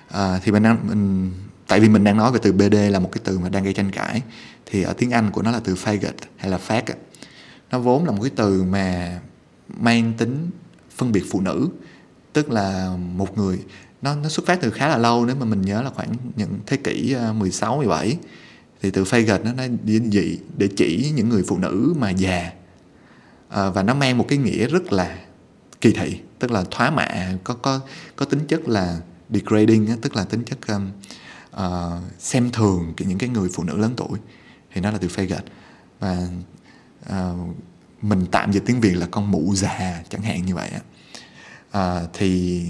[0.10, 1.32] À, thì mình đang mình
[1.68, 3.74] tại vì mình đang nói về từ BD là một cái từ mà đang gây
[3.74, 4.22] tranh cãi
[4.66, 6.82] thì ở tiếng Anh của nó là từ faggot hay là fag
[7.72, 9.20] nó vốn là một cái từ mà
[9.68, 10.50] mang tính
[10.96, 11.70] phân biệt phụ nữ
[12.34, 13.60] tức là một người
[14.02, 16.60] nó nó xuất phát từ khá là lâu nếu mà mình nhớ là khoảng những
[16.66, 18.18] thế kỷ à, 16 17
[18.82, 19.64] thì từ faggot nó nó
[20.12, 22.52] dị để chỉ những người phụ nữ mà già.
[23.50, 25.18] À, và nó mang một cái nghĩa rất là
[25.82, 27.08] kỳ thị tức là thoá mạ
[27.44, 27.80] có có
[28.16, 30.92] có tính chất là degrading tức là tính chất um,
[31.56, 34.20] uh, xem thường những cái người phụ nữ lớn tuổi.
[34.74, 35.42] Thì nó là từ faggot
[36.00, 36.28] và
[37.10, 37.56] uh,
[38.04, 40.80] mình tạm dịch tiếng việt là con mụ già chẳng hạn như vậy á.
[41.72, 42.64] À, thì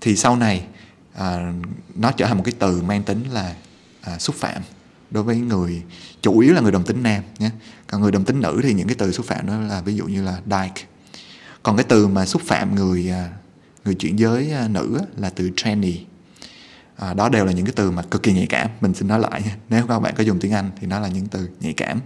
[0.00, 0.66] thì sau này
[1.14, 1.52] à,
[1.94, 3.54] nó trở thành một cái từ mang tính là
[4.00, 4.62] à, xúc phạm
[5.10, 5.82] đối với người
[6.22, 7.50] chủ yếu là người đồng tính nam nhé.
[7.86, 10.06] Còn người đồng tính nữ thì những cái từ xúc phạm đó là ví dụ
[10.06, 10.82] như là dyke.
[11.62, 13.30] Còn cái từ mà xúc phạm người à,
[13.84, 16.00] người chuyển giới à, nữ là từ tranny.
[16.96, 19.20] À, đó đều là những cái từ mà cực kỳ nhạy cảm mình xin nói
[19.20, 22.00] lại nếu các bạn có dùng tiếng anh thì nó là những từ nhạy cảm.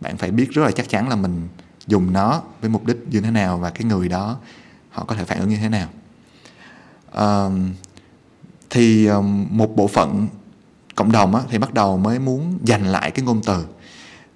[0.00, 1.48] Bạn phải biết rất là chắc chắn là mình
[1.88, 4.38] dùng nó với mục đích như thế nào và cái người đó
[4.90, 5.88] họ có thể phản ứng như thế nào.
[7.12, 7.48] À,
[8.70, 9.08] thì
[9.50, 10.28] một bộ phận
[10.94, 13.66] cộng đồng á, thì bắt đầu mới muốn giành lại cái ngôn từ.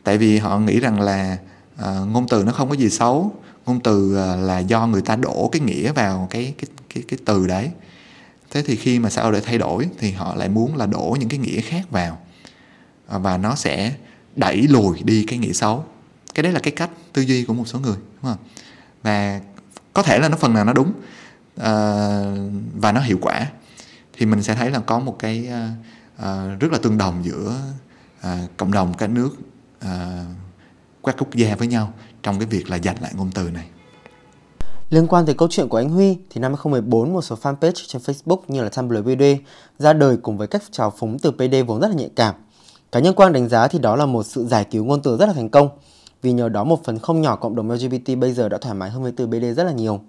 [0.04, 1.38] Tại vì họ nghĩ rằng là
[1.76, 3.32] à, ngôn từ nó không có gì xấu
[3.66, 7.18] ngôn từ ờ, là do người ta đổ cái nghĩa vào cái cái cái cái
[7.24, 7.70] từ đấy.
[8.50, 11.16] Thế thì khi mà xã hội để thay đổi thì họ lại muốn là đổ
[11.20, 12.18] những cái nghĩa khác vào
[13.06, 13.92] ờ, và nó sẽ
[14.36, 15.84] đẩy lùi đi cái nghĩa xấu
[16.34, 18.36] cái đấy là cái cách tư duy của một số người đúng không
[19.02, 19.40] và
[19.92, 21.62] có thể là nó phần nào nó đúng uh,
[22.74, 23.46] và nó hiệu quả
[24.12, 25.48] thì mình sẽ thấy là có một cái
[26.18, 27.60] à, rất là tương đồng giữa
[28.20, 28.26] uh,
[28.56, 29.30] cộng đồng các nước
[29.84, 29.90] uh,
[31.04, 33.66] các quốc gia với nhau trong cái việc là dành lại ngôn từ này.
[34.90, 38.02] Liên quan tới câu chuyện của anh Huy thì năm 2014 một số fanpage trên
[38.02, 39.22] Facebook như là Tumblr BD
[39.78, 42.34] ra đời cùng với cách trào phúng từ PD vốn rất là nhạy cảm.
[42.92, 45.26] Cá nhân Quang đánh giá thì đó là một sự giải cứu ngôn từ rất
[45.26, 45.68] là thành công
[46.22, 48.90] vì nhờ đó một phần không nhỏ cộng đồng LGBT bây giờ đã thoải mái
[48.90, 50.00] hơn với từ BD rất là nhiều.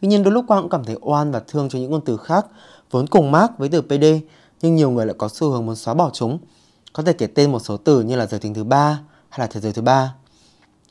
[0.00, 2.16] Tuy nhiên đôi lúc Quang cũng cảm thấy oan và thương cho những ngôn từ
[2.16, 2.46] khác
[2.90, 4.04] vốn cùng mác với từ PD
[4.62, 6.38] nhưng nhiều người lại có xu hướng muốn xóa bỏ chúng.
[6.92, 9.46] Có thể kể tên một số từ như là giới tính thứ ba hay là
[9.46, 10.14] thế giới thứ ba.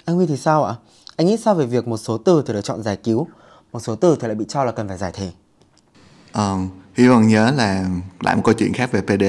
[0.06, 0.76] Anh Huy thì sao ạ?
[1.16, 3.28] Anh nghĩ sao về việc một số từ thì được chọn giải cứu,
[3.72, 5.32] một số từ thì lại bị cho là cần phải giải thể?
[6.32, 6.58] Ờ,
[6.98, 7.90] Huy còn nhớ là
[8.22, 9.24] lại một câu chuyện khác về PD.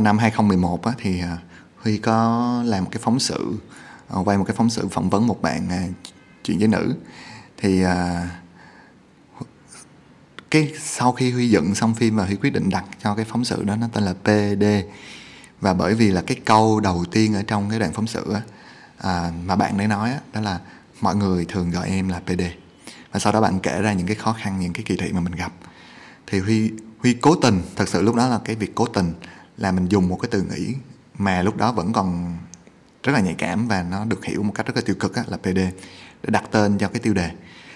[0.00, 1.36] Năm 2011 á, thì ờ,
[1.82, 3.75] Huy có làm một cái phóng sự, uh,
[4.08, 5.82] Ờ, quay một cái phóng sự phỏng vấn một bạn à,
[6.44, 6.94] chuyện với nữ.
[7.56, 8.28] Thì à,
[10.50, 13.44] cái sau khi Huy dựng xong phim và Huy quyết định đặt cho cái phóng
[13.44, 14.64] sự đó nó tên là PD
[15.60, 18.40] và bởi vì là cái câu đầu tiên ở trong cái đoạn phóng sự á,
[18.98, 20.60] à, mà bạn ấy nói á, đó là
[21.00, 22.42] mọi người thường gọi em là PD
[23.12, 25.20] và sau đó bạn kể ra những cái khó khăn những cái kỳ thị mà
[25.20, 25.52] mình gặp.
[26.26, 29.12] Thì Huy Huy cố tình thật sự lúc đó là cái việc cố tình
[29.56, 30.72] là mình dùng một cái từ ngữ
[31.18, 32.36] mà lúc đó vẫn còn
[33.06, 35.24] rất là nhạy cảm và nó được hiểu một cách rất là tiêu cực á,
[35.26, 35.58] là PD
[36.22, 37.30] để đặt tên cho cái tiêu đề.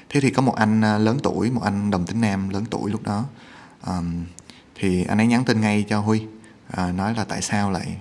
[0.08, 2.90] Thế thì có một anh à, lớn tuổi một anh đồng tính nam lớn tuổi
[2.90, 3.24] lúc đó
[3.86, 4.24] um,
[4.74, 6.22] thì anh ấy nhắn tin ngay cho huy
[6.72, 7.96] uh, nói là tại sao lại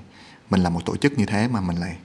[0.49, 1.95] mình là một tổ chức như thế mà mình lại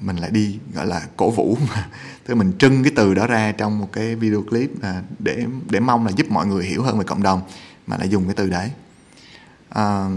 [0.00, 1.88] mình lại đi gọi là cổ vũ mà
[2.26, 5.80] tức mình trưng cái từ đó ra trong một cái video clip à, để để
[5.80, 7.42] mong là giúp mọi người hiểu hơn về cộng đồng
[7.86, 8.70] mà lại dùng cái từ đấy.
[9.68, 10.08] À,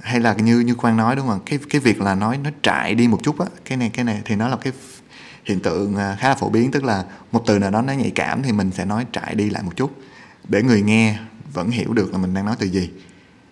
[0.00, 1.40] hay là như như quang nói đúng không?
[1.46, 4.22] Cái cái việc là nói nó trại đi một chút á cái này cái này
[4.24, 4.72] thì nó là cái
[5.44, 8.10] hiện tượng à, khá là phổ biến tức là một từ nào đó nó nhạy
[8.10, 10.00] cảm thì mình sẽ nói trại đi lại một chút.
[10.48, 11.18] Để người nghe
[11.52, 12.90] vẫn hiểu được là mình đang nói từ gì.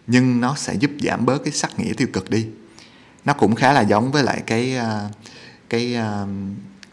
[0.06, 2.46] Nhưng nó sẽ giúp giảm bớt cái sắc nghĩa tiêu cực đi.
[3.24, 5.08] Nó cũng khá là giống với lại cái à,
[5.68, 6.26] cái à,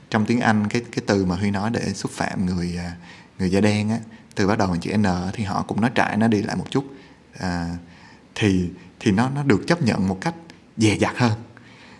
[0.10, 2.80] trong tiếng Anh cái cái từ mà Huy nói để xúc phạm người
[3.39, 3.99] người da đen á.
[4.36, 6.66] Từ bắt đầu bằng chữ N thì họ cũng nói trại nó đi lại một
[6.70, 6.86] chút.
[7.39, 7.70] À,
[8.36, 8.70] thì
[9.00, 10.36] thì nó nó được chấp nhận một cách
[10.78, 11.34] dè dặt hơn.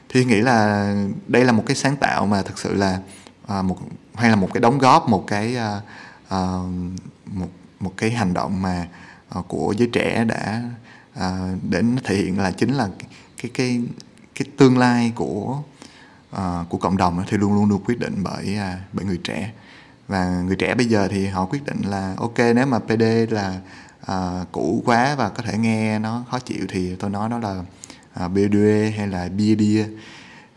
[0.10, 0.94] Thì nghĩ là
[1.28, 3.00] đây là một cái sáng tạo mà thực sự là
[3.48, 3.78] à, một
[4.16, 5.82] hay là một cái đóng góp một cái à,
[6.30, 6.40] à,
[7.26, 7.48] một
[7.80, 8.88] một cái hành động mà
[9.30, 10.62] à, của giới trẻ đã
[11.14, 12.90] à, để nó thể hiện là chính là
[13.42, 13.82] cái cái
[14.36, 15.62] cái tương lai của
[16.32, 19.52] à, của cộng đồng thì luôn luôn được quyết định bởi à, bởi người trẻ.
[20.08, 23.60] Và người trẻ bây giờ thì họ quyết định là ok nếu mà PD là
[24.06, 27.64] à, cũ quá và có thể nghe nó khó chịu thì tôi nói đó là
[28.14, 28.58] à, BD
[28.98, 29.64] hay là BD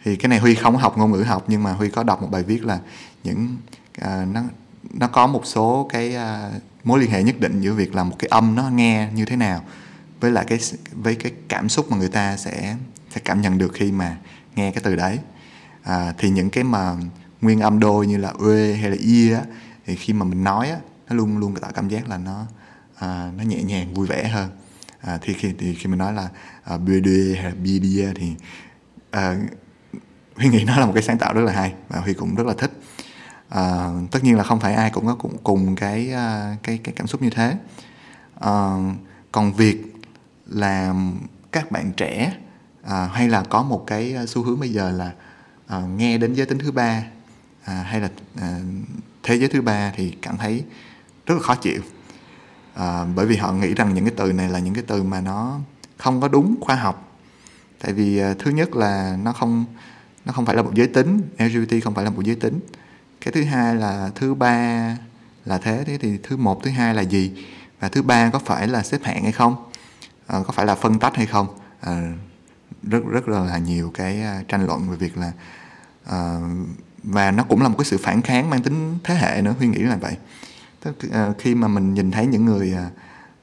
[0.04, 2.28] thì cái này Huy không học ngôn ngữ học nhưng mà Huy có đọc một
[2.30, 2.78] bài viết là
[3.24, 3.56] những
[4.00, 4.42] à, nó
[4.92, 6.50] nó có một số cái à,
[6.84, 9.36] mối liên hệ nhất định giữa việc là một cái âm nó nghe như thế
[9.36, 9.64] nào
[10.20, 10.58] với lại cái
[10.92, 12.76] với cái cảm xúc mà người ta sẽ
[13.10, 14.16] sẽ cảm nhận được khi mà
[14.56, 15.18] nghe cái từ đấy.
[15.82, 16.96] À, thì những cái mà
[17.40, 19.42] nguyên âm đôi như là ue hay là ia á,
[19.86, 20.76] thì khi mà mình nói á,
[21.08, 22.46] nó luôn luôn tạo cảm giác là nó
[22.98, 24.50] à, nó nhẹ nhàng vui vẻ hơn.
[25.00, 26.28] À, thì khi thì khi mình nói là
[26.64, 28.34] à, BD hay là BD thì
[29.10, 29.36] à,
[30.36, 32.46] Huy nghĩ nó là một cái sáng tạo rất là hay và Huy cũng rất
[32.46, 32.72] là thích.
[33.48, 36.94] À, tất nhiên là không phải ai cũng có cùng, cùng cái à, cái cái
[36.96, 37.56] cảm xúc như thế.
[38.40, 38.76] À,
[39.32, 39.94] còn việc
[40.46, 41.20] làm
[41.52, 42.32] các bạn trẻ
[42.82, 45.12] à, hay là có một cái à, xu hướng bây giờ là
[45.66, 47.04] à, nghe đến giới tính thứ ba
[47.64, 48.60] à, hay là à,
[49.22, 50.64] thế giới thứ ba thì cảm thấy
[51.26, 51.82] rất là khó chịu
[52.78, 55.20] à, bởi vì họ nghĩ rằng những cái từ này là những cái từ mà
[55.20, 55.60] nó
[55.96, 57.18] không có đúng khoa học.
[57.80, 59.64] Tại vì à, thứ nhất là nó không
[60.24, 62.60] nó không phải là một giới tính LGBT không phải là một giới tính.
[63.20, 64.96] Cái thứ hai là thứ ba
[65.44, 67.32] là thế thế thì thứ một thứ hai là gì?
[67.80, 69.70] Và thứ ba có phải là xếp hạng hay không?
[70.26, 71.46] À, có phải là phân tách hay không?
[71.80, 72.12] À,
[72.82, 75.32] rất rất là nhiều cái à, tranh luận về việc là
[76.04, 76.38] à,
[77.02, 79.66] và nó cũng là một cái sự phản kháng mang tính thế hệ nữa huy
[79.66, 80.16] nghĩ là vậy.
[80.80, 82.90] Tức, à, khi mà mình nhìn thấy những người à,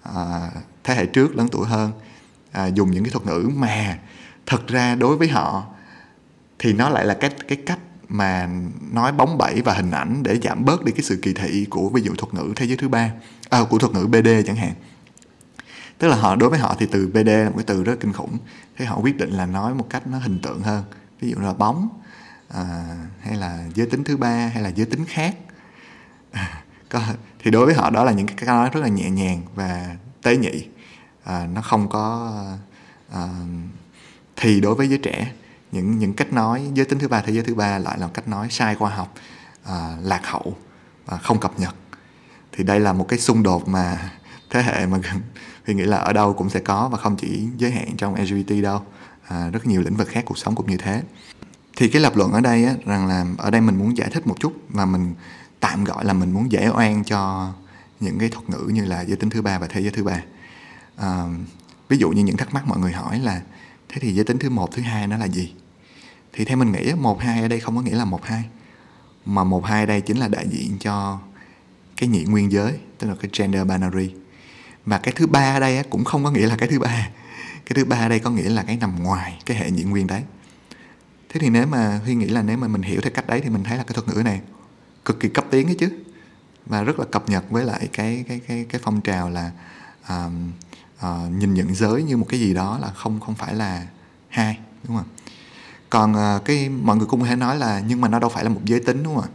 [0.04, 0.50] à,
[0.84, 1.92] thế hệ trước lớn tuổi hơn
[2.52, 4.00] à, dùng những cái thuật ngữ mà
[4.46, 5.66] thật ra đối với họ
[6.60, 7.80] thì nó lại là cái cái cách
[8.10, 8.50] mà
[8.92, 11.90] nói bóng bẩy và hình ảnh để giảm bớt đi cái sự kỳ thị của
[11.90, 13.12] ví dụ thuật ngữ thế giới thứ ba
[13.50, 14.74] à, của thuật ngữ BD chẳng hạn.
[15.98, 18.14] Tức là họ đối với họ thì từ BD là một cái từ rất kinh
[18.14, 18.38] khủng
[18.78, 20.84] thế họ quyết định là nói một cách nó hình tượng hơn.
[21.22, 21.90] Ví dụ là bóng
[22.50, 22.64] à,
[23.22, 25.36] hay là giới tính thứ ba hay là giới tính khác.
[26.32, 26.64] À,
[27.40, 30.38] thì đối với họ đó là những cái nói rất là nhẹ nhàng và tế
[30.38, 30.68] nhị.
[31.24, 32.34] À, nó không có
[33.12, 33.28] à,
[34.36, 35.32] thì đối với giới trẻ
[35.72, 38.28] những những cách nói giới tính thứ ba thế giới thứ ba lại là cách
[38.28, 39.14] nói sai khoa học
[39.64, 40.58] à, lạc hậu
[41.06, 41.76] và không cập nhật.
[42.52, 44.12] Thì đây là một cái xung đột mà
[44.50, 45.00] thế hệ mà
[45.66, 48.52] thì nghĩ là ở đâu cũng sẽ có và không chỉ giới hạn trong LGBT
[48.64, 48.82] đâu
[49.28, 51.02] à, rất nhiều lĩnh vực khác cuộc sống cũng như thế.
[51.78, 54.28] Thì cái lập luận ở đây á, rằng là ở đây mình muốn giải thích
[54.28, 55.14] một chút và mình
[55.66, 57.54] tạm gọi là mình muốn dễ oan cho
[58.00, 60.22] những cái thuật ngữ như là giới tính thứ ba và thế giới thứ ba.
[60.96, 61.24] À,
[61.90, 63.42] ví dụ như những thắc mắc mọi người hỏi là
[63.90, 65.54] thế thì giới tính thứ một thứ hai nó là gì?
[66.34, 68.44] Thì theo mình nghĩ một hai ở đây không có nghĩa là một hai.
[69.26, 71.20] Mà một hai đây chính là đại diện cho
[71.98, 74.14] cái nhị nguyên giới tức là cái gender binary.
[74.86, 77.10] Và cái thứ ba ở đây cũng không có nghĩa là cái thứ ba.
[77.66, 80.08] Cái thứ ba ở đây có nghĩa là cái nằm ngoài cái hệ nhị nguyên
[80.08, 80.24] đấy.
[81.30, 83.50] Thế thì nếu mà huy nghĩ là nếu mà mình hiểu theo cách đấy thì
[83.50, 84.42] mình thấy là cái thuật ngữ này
[85.06, 85.90] cực kỳ cấp tiến ấy chứ.
[86.66, 89.52] Và rất là cập nhật với lại cái cái cái cái phong trào là
[90.04, 90.32] uh,
[91.00, 93.88] uh, nhìn nhận giới như một cái gì đó là không không phải là
[94.30, 95.08] hai đúng không
[95.90, 98.44] còn uh, cái mọi người cũng có thể nói là nhưng mà nó đâu phải
[98.44, 99.30] là một giới tính đúng không ạ?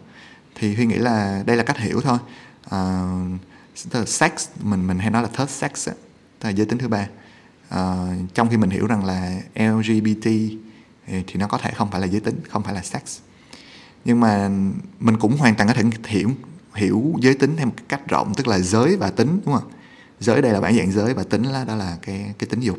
[0.54, 2.18] Thì huy nghĩ là đây là cách hiểu thôi.
[2.74, 5.88] Uh, sex mình mình hay nói là third sex
[6.40, 7.08] là giới tính thứ ba.
[7.74, 10.24] Uh, trong khi mình hiểu rằng là LGBT
[11.06, 13.02] thì nó có thể không phải là giới tính không phải là sex
[14.04, 14.50] nhưng mà
[15.00, 16.30] mình cũng hoàn toàn có thể hiểu
[16.74, 19.70] hiểu giới tính theo một cách rộng tức là giới và tính đúng không
[20.20, 22.78] giới đây là bản dạng giới và tính là đó là cái cái tính dục.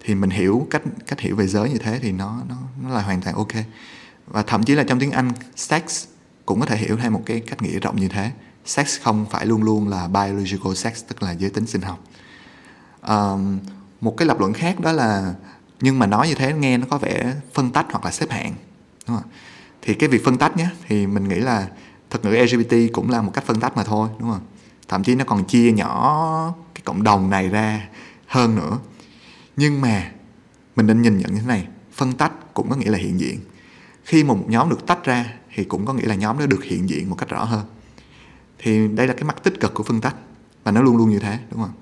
[0.00, 3.02] Thì mình hiểu cách cách hiểu về giới như thế thì nó nó nó là
[3.02, 3.52] hoàn toàn ok.
[4.26, 6.06] Và thậm chí là trong tiếng Anh sex
[6.46, 8.30] cũng có thể hiểu theo một cái cách nghĩa rộng như thế.
[8.64, 12.04] Sex không phải luôn luôn là biological sex tức là giới tính sinh học.
[13.08, 13.58] Um,
[14.00, 15.34] một cái lập luận khác đó là
[15.80, 18.54] nhưng mà nói như thế nghe nó có vẻ phân tách hoặc là xếp hạng
[19.06, 19.30] đúng không?
[19.82, 21.68] Thì cái việc phân tách nhé thì mình nghĩ là
[22.10, 24.40] thuật ngữ LGBT cũng là một cách phân tách mà thôi đúng không?
[24.88, 27.88] Thậm chí nó còn chia nhỏ cái cộng đồng này ra
[28.26, 28.78] hơn nữa.
[29.56, 30.10] Nhưng mà
[30.76, 33.40] mình nên nhìn nhận như thế này phân tách cũng có nghĩa là hiện diện.
[34.04, 36.88] Khi một nhóm được tách ra thì cũng có nghĩa là nhóm đó được hiện
[36.88, 37.64] diện một cách rõ hơn.
[38.58, 40.16] Thì đây là cái mặt tích cực của phân tách
[40.64, 41.72] và nó luôn luôn như thế đúng không?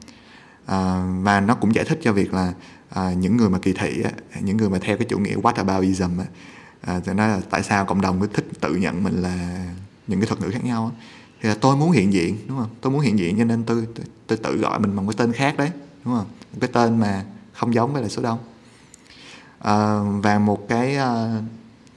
[0.67, 2.53] À, và nó cũng giải thích cho việc là
[2.91, 6.19] à, những người mà kỳ thị á, những người mà theo cái chủ nghĩa whataboutism
[6.19, 6.27] á,
[6.87, 9.67] à, thì nói là tại sao cộng đồng cứ thích tự nhận mình là
[10.07, 11.07] những cái thuật ngữ khác nhau á.
[11.43, 12.69] thì là tôi muốn hiện diện đúng không?
[12.81, 15.33] Tôi muốn hiện diện cho nên tôi tôi, tôi tự gọi mình bằng cái tên
[15.33, 15.71] khác đấy
[16.05, 16.27] đúng không?
[16.53, 18.39] Một cái tên mà không giống với lại số đông.
[19.59, 21.43] À, và một cái uh,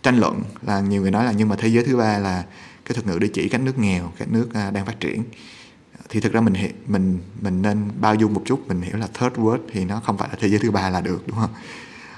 [0.04, 2.46] tranh luận là nhiều người nói là nhưng mà thế giới thứ ba là
[2.86, 5.24] cái thuật ngữ để chỉ các nước nghèo các nước uh, đang phát triển.
[6.10, 6.54] Thì thực ra mình
[6.88, 10.18] mình mình nên bao dung một chút mình hiểu là third world thì nó không
[10.18, 11.54] phải là thế giới thứ ba là được đúng không?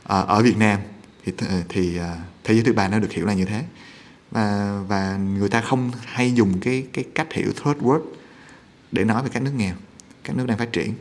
[0.03, 0.79] À, ở Việt Nam
[1.25, 1.33] thì
[1.69, 3.63] thì uh, thế giới thứ ba nó được hiểu là như thế.
[4.31, 8.01] Và và người ta không hay dùng cái cái cách hiểu third world
[8.91, 9.75] để nói về các nước nghèo
[10.23, 10.93] các nước đang phát triển.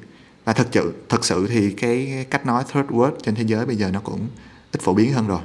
[0.44, 3.76] Và thật sự thật sự thì cái cách nói third world trên thế giới bây
[3.76, 4.28] giờ nó cũng
[4.72, 5.40] ít phổ biến hơn rồi.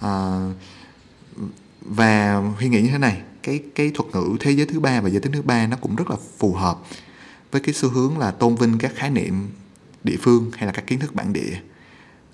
[0.00, 0.40] À,
[1.80, 5.08] và huy nghĩ như thế này cái cái thuật ngữ thế giới thứ ba và
[5.08, 6.78] giới tính thứ ba nó cũng rất là phù hợp
[7.50, 9.48] với cái xu hướng là tôn vinh các khái niệm
[10.04, 11.60] địa phương hay là các kiến thức bản địa.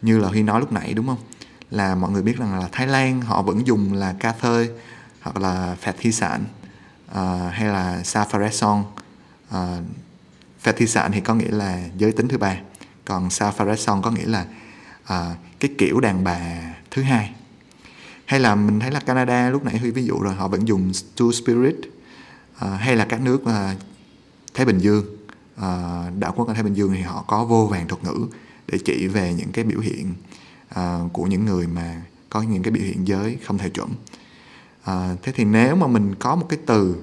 [0.02, 1.18] Như là huy nói lúc nãy đúng không?
[1.70, 4.70] Là mọi người biết rằng là Thái Lan họ vẫn dùng là ca thơi
[5.20, 6.44] hoặc là phạt thi sản
[7.10, 7.16] uh,
[7.52, 8.86] hay là safareson uh,
[9.50, 9.78] ờ,
[10.60, 12.56] phạt thi sản thì có nghĩa là giới tính thứ ba
[13.04, 14.46] còn safareson có nghĩa là
[15.02, 16.38] uh, cái kiểu đàn bà
[16.90, 17.34] thứ hai.
[18.24, 20.92] Hay là mình thấy là Canada lúc nãy Huy ví dụ rồi họ vẫn dùng
[21.16, 21.76] Two Spirit
[22.64, 23.80] uh, hay là các nước uh,
[24.54, 25.16] Thái Bình Dương.
[25.56, 28.26] Uh, đảo quốc Thái Bình Dương thì họ có vô vàng thuật ngữ
[28.66, 30.14] để chỉ về những cái biểu hiện
[30.74, 33.88] À, của những người mà có những cái biểu hiện giới không theo chuẩn.
[34.84, 36.96] À, thế thì nếu mà mình có một cái từ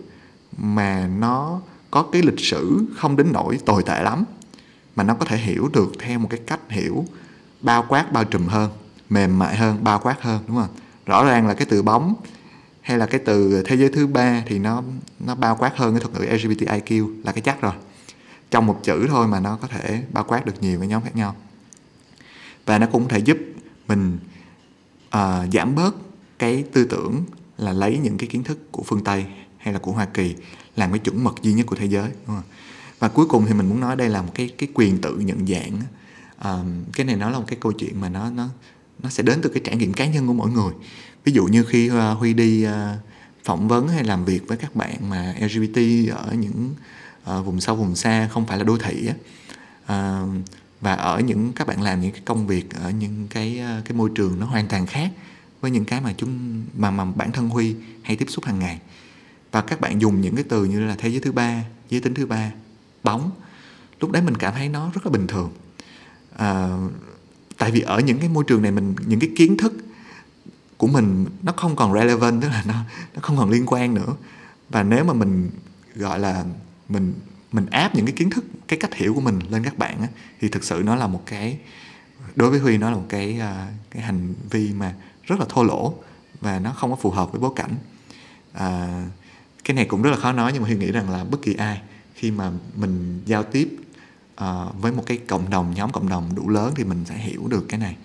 [0.58, 1.62] mà nó
[1.92, 4.26] có cái lịch sử không đến nỗi tồi tệ lắm
[4.96, 7.06] mà nó có thể hiểu được theo một cái cách hiểu
[7.62, 8.72] bao quát bao trùm hơn
[9.10, 10.70] mềm mại hơn bao quát hơn đúng không?
[11.06, 12.16] Rõ ràng là cái từ bóng
[12.82, 14.84] hay là cái từ thế giới thứ ba thì nó
[15.20, 17.74] nó bao quát hơn cái thuật ngữ LGBTIQ là cái chắc rồi.
[18.52, 21.16] Trong một chữ thôi mà nó có thể bao quát được nhiều cái nhóm khác
[21.16, 21.36] nhau.
[22.66, 23.38] Và nó cũng có thể giúp
[23.88, 24.18] mình
[25.08, 25.96] uh, giảm bớt
[26.40, 27.24] cái tư tưởng
[27.58, 29.26] là lấy những cái kiến thức của phương Tây
[29.58, 30.36] hay là của Hoa Kỳ
[30.76, 32.44] làm cái chuẩn mực duy nhất của thế giới đúng không?
[33.00, 35.48] và cuối cùng thì mình muốn nói đây là một cái cái quyền tự nhận
[35.48, 35.80] dạng
[36.38, 38.48] uh, cái này nó là một cái câu chuyện mà nó nó
[39.04, 40.74] nó sẽ đến từ cái trải nghiệm cá nhân của mỗi người
[41.24, 42.72] ví dụ như khi uh, huy đi uh,
[43.44, 46.76] phỏng vấn hay làm việc với các bạn mà lgbt ở những
[47.38, 49.16] uh, vùng sâu vùng xa không phải là đô thị á
[50.24, 50.30] uh,
[50.82, 53.98] và ở những các bạn làm những cái công việc ở những cái ờ, cái
[53.98, 55.12] môi trường nó hoàn toàn khác
[55.62, 58.80] với những cái mà chúng mà mà bản thân huy hay tiếp xúc hàng ngày.
[59.52, 62.14] Và các bạn dùng những cái từ như là thế giới thứ ba giới tính
[62.14, 62.52] thứ ba
[63.04, 63.32] bóng
[64.00, 65.52] lúc đấy mình cảm thấy nó rất là bình thường.
[66.38, 66.78] À,
[67.58, 69.74] tại vì ở những cái môi trường này mình những cái kiến thức
[70.78, 72.74] của mình nó không còn relevant tức là nó
[73.14, 74.16] nó không còn liên quan nữa.
[74.70, 75.50] Và nếu mà mình
[75.96, 76.46] gọi là
[76.90, 77.14] mình
[77.58, 80.08] mình áp những cái kiến thức cái cách hiểu của mình lên các bạn á,
[80.42, 81.60] thì thực sự nó là một cái
[82.36, 84.94] đối với huy nó là một cái uh, cái hành vi mà
[85.24, 85.94] rất là thô lỗ
[86.42, 87.76] và nó không có phù hợp với bối cảnh.
[88.54, 89.04] À,
[89.64, 91.54] cái này cũng rất là khó nói nhưng mà huy nghĩ rằng là bất kỳ
[91.54, 91.82] ai
[92.16, 93.78] khi mà mình giao tiếp
[94.44, 97.48] uh, với một cái cộng đồng nhóm cộng đồng đủ lớn thì mình sẽ hiểu
[97.48, 97.96] được cái này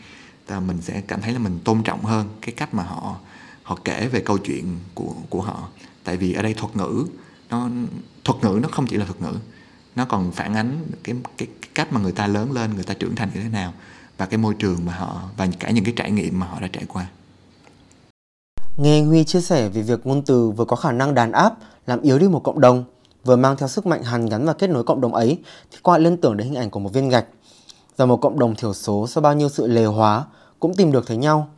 [0.46, 3.16] và mình sẽ cảm thấy là mình tôn trọng hơn cái cách mà họ
[3.62, 5.68] họ kể về câu chuyện của của họ.
[6.04, 7.06] Tại vì ở đây thuật ngữ
[7.50, 7.68] nó
[8.24, 9.38] thuật ngữ nó không chỉ là thuật ngữ
[9.96, 12.94] nó còn phản ánh cái, cái, cái cách mà người ta lớn lên người ta
[12.94, 13.72] trưởng thành như thế nào
[14.18, 16.68] và cái môi trường mà họ và cả những cái trải nghiệm mà họ đã
[16.72, 17.06] trải qua
[18.76, 21.54] Nghe Huy chia sẻ về việc ngôn từ vừa có khả năng đàn áp,
[21.86, 22.84] làm yếu đi một cộng đồng,
[23.24, 25.38] vừa mang theo sức mạnh hàn gắn và kết nối cộng đồng ấy,
[25.70, 27.26] thì qua liên tưởng đến hình ảnh của một viên gạch.
[27.96, 30.24] Và một cộng đồng thiểu số sau bao nhiêu sự lề hóa
[30.60, 31.48] cũng tìm được thấy nhau.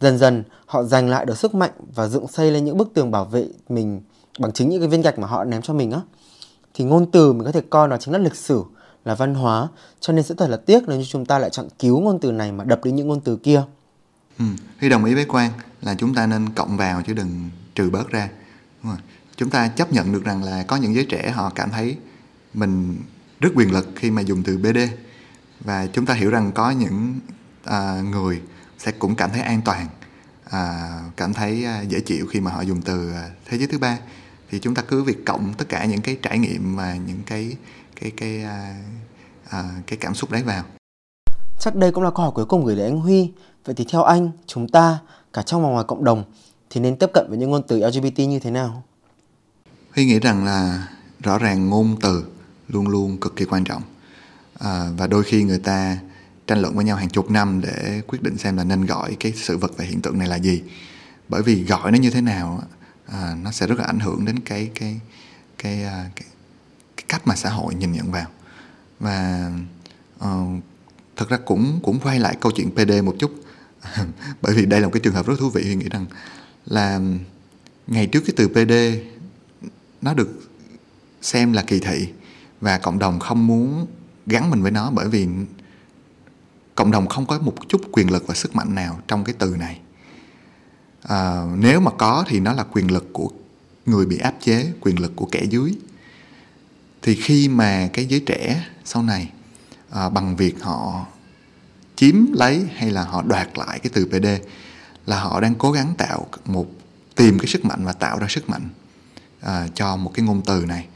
[0.00, 3.10] Dần dần, họ giành lại được sức mạnh và dựng xây lên những bức tường
[3.10, 4.00] bảo vệ mình
[4.38, 6.00] bằng chính những cái viên gạch mà họ ném cho mình á.
[6.74, 8.64] Thì ngôn từ mình có thể coi nó chính là lịch sử,
[9.04, 9.68] là văn hóa,
[10.00, 12.32] cho nên sẽ thật là tiếc nếu như chúng ta lại chọn cứu ngôn từ
[12.32, 13.62] này mà đập đi những ngôn từ kia.
[14.38, 14.44] Ừ,
[14.80, 15.50] Huy đồng ý với Quang
[15.82, 18.28] là chúng ta nên cộng vào chứ đừng trừ bớt ra.
[18.82, 19.00] Đúng rồi.
[19.36, 21.96] Chúng ta chấp nhận được rằng là có những giới trẻ họ cảm thấy
[22.54, 22.96] mình
[23.40, 24.78] rất quyền lực khi mà dùng từ BD
[25.60, 27.20] và chúng ta hiểu rằng có những
[27.64, 28.40] à, người
[28.78, 29.86] sẽ cũng cảm thấy an toàn
[30.50, 33.78] à, cảm thấy à, dễ chịu khi mà họ dùng từ à, thế giới thứ
[33.78, 33.98] ba
[34.50, 37.56] thì chúng ta cứ việc cộng tất cả những cái trải nghiệm và những cái
[38.00, 38.82] cái cái à,
[39.50, 40.64] à, cái cảm xúc đấy vào
[41.60, 43.32] Chắc đây cũng là câu hỏi cuối cùng gửi đến anh Huy.
[43.64, 44.98] Vậy thì theo anh, chúng ta,
[45.32, 46.24] cả trong và ngoài cộng đồng,
[46.70, 48.82] thì nên tiếp cận với những ngôn từ LGBT như thế nào?
[49.94, 50.88] Huy nghĩ rằng là
[51.22, 52.24] rõ ràng ngôn từ
[52.68, 53.82] luôn luôn cực kỳ quan trọng
[54.58, 55.98] à, và đôi khi người ta
[56.46, 59.32] tranh luận với nhau hàng chục năm để quyết định xem là nên gọi cái
[59.32, 60.62] sự vật và hiện tượng này là gì
[61.28, 62.62] bởi vì gọi nó như thế nào
[63.12, 65.00] à, nó sẽ rất là ảnh hưởng đến cái cái
[65.58, 66.26] cái, cái, cái,
[66.96, 68.26] cái cách mà xã hội nhìn nhận vào.
[69.00, 69.50] Và
[70.24, 70.62] uh,
[71.16, 73.30] thật ra cũng cũng quay lại câu chuyện PD một chút.
[74.42, 76.06] Bởi vì đây là một cái trường hợp rất thú vị Huy nghĩ rằng
[76.66, 77.00] là
[77.86, 78.72] ngày trước cái từ PD
[80.02, 80.50] nó được
[81.22, 82.08] xem là kỳ thị
[82.60, 83.86] và cộng đồng không muốn
[84.26, 85.28] gắn mình với nó bởi vì
[86.74, 89.56] cộng đồng không có một chút quyền lực và sức mạnh nào trong cái từ
[89.58, 89.79] này
[91.02, 93.30] à, nếu mà có thì nó là quyền lực của
[93.86, 95.74] người bị áp chế quyền lực của kẻ dưới.
[97.02, 99.30] Thì khi mà cái giới trẻ sau này
[99.90, 101.06] à, bằng việc họ
[101.96, 104.26] chiếm lấy hay là họ đoạt lại cái từ PD
[105.06, 106.66] là họ đang cố gắng tạo một
[107.14, 108.68] tìm cái sức mạnh và tạo ra sức mạnh
[109.40, 110.86] à, cho một cái ngôn từ này.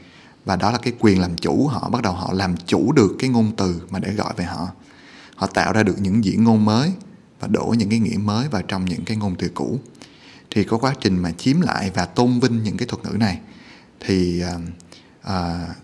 [0.45, 3.29] Và đó là cái quyền làm chủ họ bắt đầu họ làm chủ được cái
[3.29, 4.67] ngôn từ mà để gọi về họ.
[5.35, 6.91] Họ tạo ra được những diễn ngôn mới
[7.39, 9.79] và đổ những cái nghĩa mới vào trong những cái ngôn từ cũ
[10.55, 13.39] thì có quá trình mà chiếm lại và tôn vinh những cái thuật ngữ này
[13.99, 14.61] thì uh,
[15.27, 15.75] uh,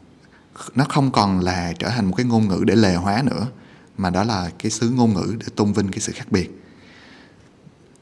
[0.76, 3.48] nó không còn là trở thành một cái ngôn ngữ để lề hóa nữa
[3.98, 6.62] mà đó là cái xứ ngôn ngữ để tôn vinh cái sự khác biệt.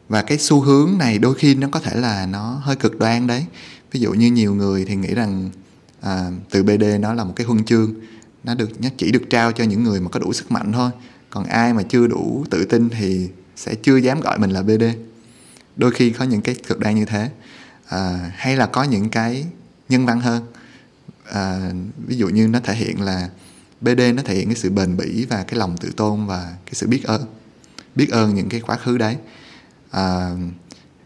[0.09, 3.27] Và cái xu hướng này đôi khi nó có thể là nó hơi cực đoan
[3.27, 3.45] đấy.
[3.91, 5.49] Ví dụ như nhiều người thì nghĩ rằng
[6.01, 7.93] à, từ bd nó là một cái huân chương
[8.43, 10.91] nó được nó chỉ được trao cho những người mà có đủ sức mạnh thôi.
[11.29, 14.83] Còn ai mà chưa đủ tự tin thì sẽ chưa dám gọi mình là bd
[15.79, 17.29] đôi khi có những cái cực đoan như thế.
[17.87, 19.45] À, hay là có những cái
[19.89, 20.45] nhân văn hơn.
[21.31, 21.71] À,
[22.07, 23.29] ví dụ như nó thể hiện là
[23.81, 26.73] BD nó thể hiện cái sự bền bỉ và cái lòng tự tôn và cái
[26.73, 27.25] sự biết ơn.
[27.95, 29.17] Biết ơn những cái quá khứ đấy.
[29.91, 30.31] À,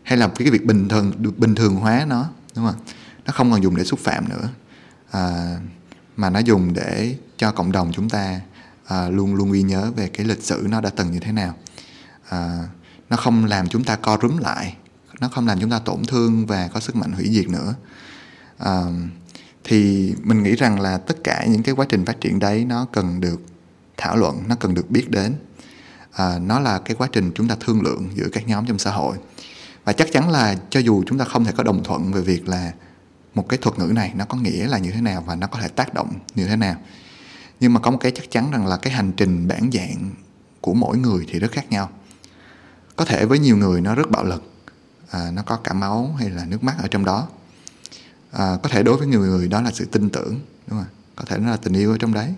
[0.04, 2.80] hay là cái việc bình thường bình thường hóa nó đúng không?
[3.26, 4.50] Nó không còn dùng để xúc phạm nữa.
[5.12, 5.56] À,
[6.16, 8.42] mà nó dùng để cho cộng đồng chúng ta
[8.86, 11.56] à, luôn luôn ghi nhớ về cái lịch sử nó đã từng như thế nào.
[12.30, 12.68] À,
[13.14, 14.76] nó không làm chúng ta co rúm lại.
[15.20, 17.76] Nó không làm chúng ta tổn thương và có sức mạnh hủy diệt nữa.
[18.58, 18.84] À,
[19.64, 22.88] thì mình nghĩ rằng là tất cả những cái quá trình phát triển đấy nó
[22.92, 23.42] cần được
[23.98, 25.34] thảo luận nó cần được biết đến.
[26.12, 28.92] À, nó là cái quá trình chúng ta thương lượng giữa các nhóm trong xã
[28.92, 29.18] hội.
[29.84, 32.50] Và chắc chắn là cho dù chúng ta không thể có đồng thuận về việc
[32.50, 32.72] là
[33.36, 35.60] một cái thuật ngữ này nó có nghĩa là như thế nào và nó có
[35.60, 36.76] thể tác động như thế nào
[37.60, 40.12] nhưng mà có một cái chắc chắn rằng là cái hành trình bản dạng
[40.62, 41.90] của mỗi người thì rất khác nhau
[42.96, 44.44] có thể với nhiều người nó rất bạo lực
[45.10, 47.28] à, nó có cả máu hay là nước mắt ở trong đó.
[48.32, 51.26] À, có thể đối với nhiều người đó là sự tin tưởng đúng không có
[51.26, 52.34] thể nó là tình yêu ở trong đấy.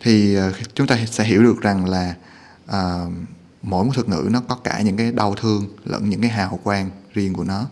[0.00, 2.14] Thì à, chúng ta sẽ hiểu được rằng là
[2.66, 3.04] à,
[3.62, 6.60] mỗi một thuật ngữ nó có cả những cái đau thương lẫn những cái hào
[6.64, 7.66] quang riêng của nó.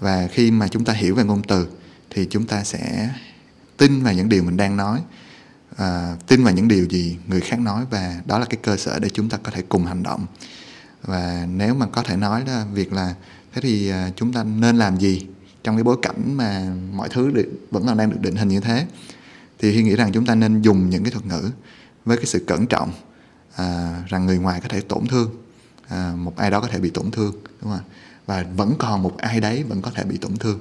[0.00, 1.66] Và khi mà chúng ta hiểu về ngôn từ
[2.10, 3.10] thì chúng ta sẽ
[3.76, 5.02] tin vào những điều mình đang nói
[5.76, 8.98] à, tin vào những điều gì người khác nói và đó là cái cơ sở
[8.98, 10.26] để chúng ta có thể cùng hành động
[11.02, 13.14] và nếu mà có thể nói là việc là
[13.52, 15.26] thế thì à, chúng ta nên làm gì
[15.64, 18.60] trong cái bối cảnh mà mọi thứ được, vẫn còn đang được định hình như
[18.60, 18.86] thế?
[19.58, 21.50] Thì hy nghĩ rằng chúng ta nên dùng những cái thuật ngữ
[22.04, 22.90] với cái sự cẩn trọng
[23.56, 25.30] à, rằng người ngoài có thể tổn thương
[25.88, 27.32] à, một ai đó có thể bị tổn thương
[27.62, 27.84] đúng không
[28.26, 30.58] và vẫn còn một ai đấy vẫn có thể bị tổn thương.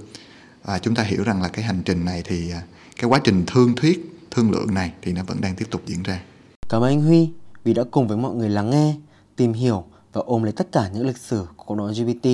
[0.63, 2.61] Và chúng ta hiểu rằng là cái hành trình này thì à,
[2.95, 6.03] cái quá trình thương thuyết thương lượng này thì nó vẫn đang tiếp tục diễn
[6.03, 6.21] ra.
[6.69, 7.29] Cảm ơn anh Huy
[7.63, 8.95] vì đã cùng với mọi người lắng nghe
[9.36, 9.86] tìm hiểu
[10.16, 12.30] và ôm lấy tất cả những lịch sử của cộng đồng LGBT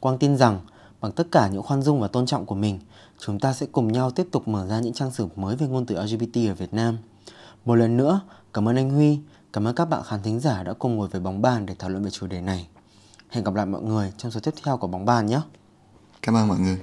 [0.00, 0.60] Quang tin rằng,
[1.00, 2.78] bằng tất cả những khoan dung và tôn trọng của mình,
[3.18, 5.86] chúng ta sẽ cùng nhau tiếp tục mở ra những trang sử mới về ngôn
[5.86, 6.98] từ LGBT ở Việt Nam
[7.64, 8.20] một lần nữa,
[8.52, 9.18] cảm ơn anh Huy,
[9.54, 11.90] Cảm ơn các bạn khán thính giả đã cùng ngồi với bóng bàn để thảo
[11.90, 12.68] luận về chủ đề này.
[13.28, 15.40] Hẹn gặp lại mọi người trong số tiếp theo của bóng bàn nhé.
[16.22, 16.78] Cảm ơn mọi người.